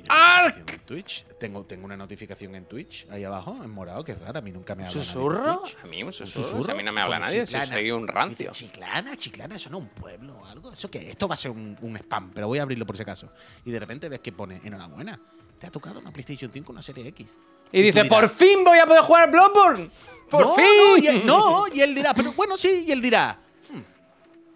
[0.09, 0.73] ¡Arc!
[0.73, 1.25] en Twitch.
[1.41, 4.39] Tengo, tengo una notificación en Twitch ahí abajo, en morado, que es rara.
[4.39, 4.95] A mí nunca me habla.
[4.95, 5.59] nadie ¿Susurro?
[5.63, 5.77] Twitch.
[5.83, 6.63] A mí un ¿Un susurro.
[6.63, 7.73] si a mí no me habla nadie, si Chiclana.
[7.73, 8.51] soy un rancio.
[8.51, 10.73] Dice, chiclana, chiclana, eso no es un pueblo o algo.
[10.73, 11.11] ¿Eso qué?
[11.11, 13.33] Esto va a ser un, un spam, pero voy a abrirlo por si acaso.
[13.65, 15.21] Y de repente ves que pone, enhorabuena,
[15.59, 17.27] te ha tocado una PlayStation 5, una serie X.
[17.73, 19.91] Y dice, por fin voy a poder jugar al Bloodborne.
[20.31, 20.65] Por no, fin.
[20.65, 23.39] No y, él, no, y él dirá, pero bueno, sí, y él dirá,
[23.71, 23.81] "Hmm,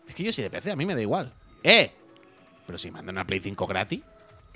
[0.09, 1.33] es que yo soy de PC, a mí me da igual.
[1.63, 1.91] ¡Eh!
[2.67, 4.03] Pero si mandan una Play 5 gratis,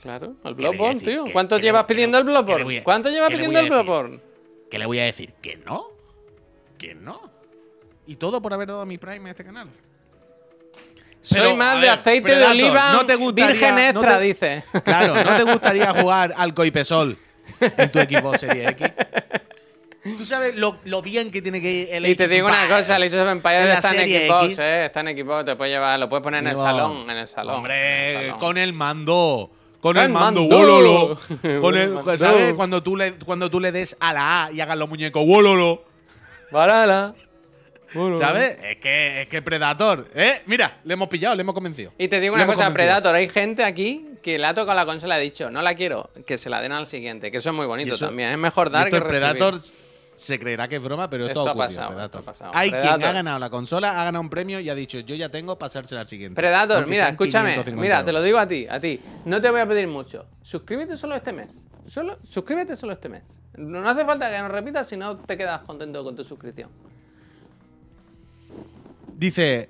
[0.01, 1.25] Claro, al ¿Qué le voy a Bloodborne, tío.
[1.25, 2.79] ¿Qué- ¿Cuánto llevas pidiendo el Bloodborne?
[2.79, 3.69] a- ¿Cuánto llevas pidiendo el?
[3.69, 4.21] Bloodborne?
[4.71, 5.35] ¿qué le voy a decir?
[5.43, 5.89] ¿Que no?
[6.79, 7.21] ¿Que no?
[8.07, 9.69] Y todo por haber dado mi Prime a este canal.
[11.21, 14.19] Soy Pero, más a de ver, aceite de oliva ¿no te gustaría- virgen no extra,
[14.19, 14.65] te- dice.
[14.85, 17.19] Claro, ¿no te gustaría jugar al Coipesol
[17.61, 18.89] en tu equipo Serie X?
[20.03, 22.97] Tú sabes lo, lo bien que tiene que ir el Y te digo una cosa,
[22.97, 24.59] el Age of Empires está en Xbox, X.
[24.59, 24.85] eh.
[24.87, 27.57] Está en Xbox, te puedes llevar, lo puedes poner en el salón, en el salón.
[27.57, 28.39] Hombre, el salón.
[28.39, 29.51] con el mando.
[29.81, 31.19] Con El el mando, wololo.
[31.63, 32.19] Con El.
[32.19, 32.53] ¿sabes?
[32.53, 35.85] Cuando tú, le, cuando tú le des a la A y hagas los muñecos, wololo.
[36.51, 37.15] Balala.
[38.19, 38.57] ¿Sabes?
[38.63, 40.09] Es que, es que Predator.
[40.15, 40.43] ¿Eh?
[40.47, 41.93] Mira, le hemos pillado, le hemos convencido.
[41.99, 42.75] Y te digo Le una cosa, convencido.
[42.75, 45.75] Predator, hay gente aquí que le ha tocado la consola y ha dicho, no la
[45.75, 48.31] quiero, que se la den al siguiente, que eso es muy bonito eso- también.
[48.31, 49.09] Es mejor dar que recibir.
[49.09, 49.61] Predator
[50.17, 52.05] se creerá que es broma, pero esto, Esto ha pasado, Predator.
[52.07, 52.51] esto ha pasado.
[52.55, 55.31] Hay quien ha ganado la consola, ha ganado un premio y ha dicho, yo ya
[55.31, 56.37] tengo, pasársela al siguiente.
[56.37, 57.53] Predator, mira, escúchame.
[57.55, 59.01] 550 Mira, te lo digo a ti, a ti.
[59.25, 60.27] No te voy a pedir mucho.
[60.43, 61.49] Suscríbete solo este mes.
[61.87, 63.25] Solo, suscríbete solo este mes.
[63.57, 66.69] No hace falta que nos repitas si no te quedas contento con tu suscripción.
[69.21, 69.69] Dice,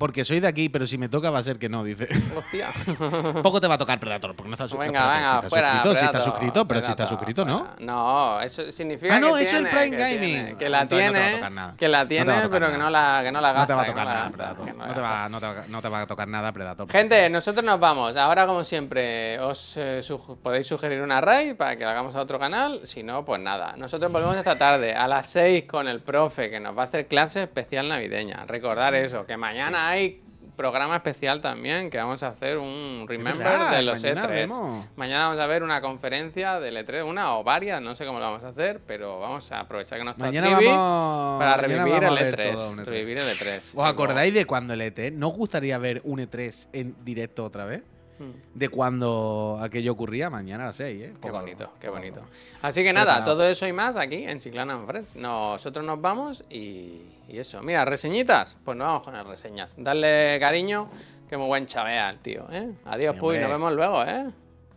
[0.00, 2.08] porque soy de aquí, pero si me toca va a ser que no, dice.
[2.34, 2.70] Hostia.
[3.42, 4.92] Poco te va a tocar Predator, porque no estás suscrito.
[4.94, 5.70] Venga, venga, si fuera.
[5.72, 7.68] suscrito, si Predator, suscrito, pero si estás Predator, suscrito, ¿no?
[7.80, 10.18] No, eso significa Ah, no, que eso es tiene, Prime que Gaming.
[10.20, 11.74] tiene, que la Entonces no te va a tiene, tocar nada.
[11.76, 13.74] que la tiene, pero que no la, que no la No te gasta.
[13.74, 14.66] va a tocar nada, gasta, Predator.
[14.66, 15.00] no te, gasta.
[15.02, 16.90] va, no, te va, no te va a tocar nada, Predator.
[16.90, 18.16] Gente, nosotros nos vamos.
[18.16, 20.00] Ahora, como siempre, os eh,
[20.42, 22.80] podéis sugerir una raid para que la hagamos a otro canal.
[22.84, 23.74] Si no, pues nada.
[23.76, 27.06] Nosotros volvemos esta tarde a las 6 con el profe que nos va a hacer
[27.06, 28.46] clase especial navideña.
[28.46, 30.22] Recordar eso, que mañana hay
[30.56, 34.28] programa especial también, que vamos a hacer un remember verdad, de los mañana E3.
[34.28, 34.86] vemos.
[34.94, 38.26] Mañana vamos a ver una conferencia del E3, una o varias, no sé cómo lo
[38.26, 41.82] vamos a hacer, pero vamos a aprovechar que no está Mañana Trivi vamos- para mañana
[41.84, 42.72] revivir vamos el a ver todo E3.
[42.72, 42.84] un E3.
[42.84, 43.60] Revivir el E3.
[43.74, 45.10] ¿Os acordáis de cuando el ET?
[45.12, 47.82] ¿No os gustaría ver un E3 en directo otra vez?
[48.20, 48.32] Hmm.
[48.54, 51.12] De cuando aquello ocurría mañana a las 6, ¿eh?
[51.14, 52.20] Qué Poco bonito, poco, qué poco bonito.
[52.60, 55.16] Así que nada, todo eso y más aquí en Chiclana and Friends.
[55.16, 57.62] Nosotros nos vamos y, y eso.
[57.62, 58.58] Mira, reseñitas.
[58.62, 59.74] Pues nos vamos con las reseñas.
[59.78, 60.90] Darle cariño,
[61.30, 62.70] que muy buen chavea el tío, ¿eh?
[62.84, 64.26] Adiós, Puy, nos vemos luego, ¿eh?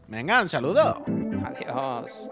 [0.07, 1.03] Venga, un saludo.
[1.45, 2.29] Adiós.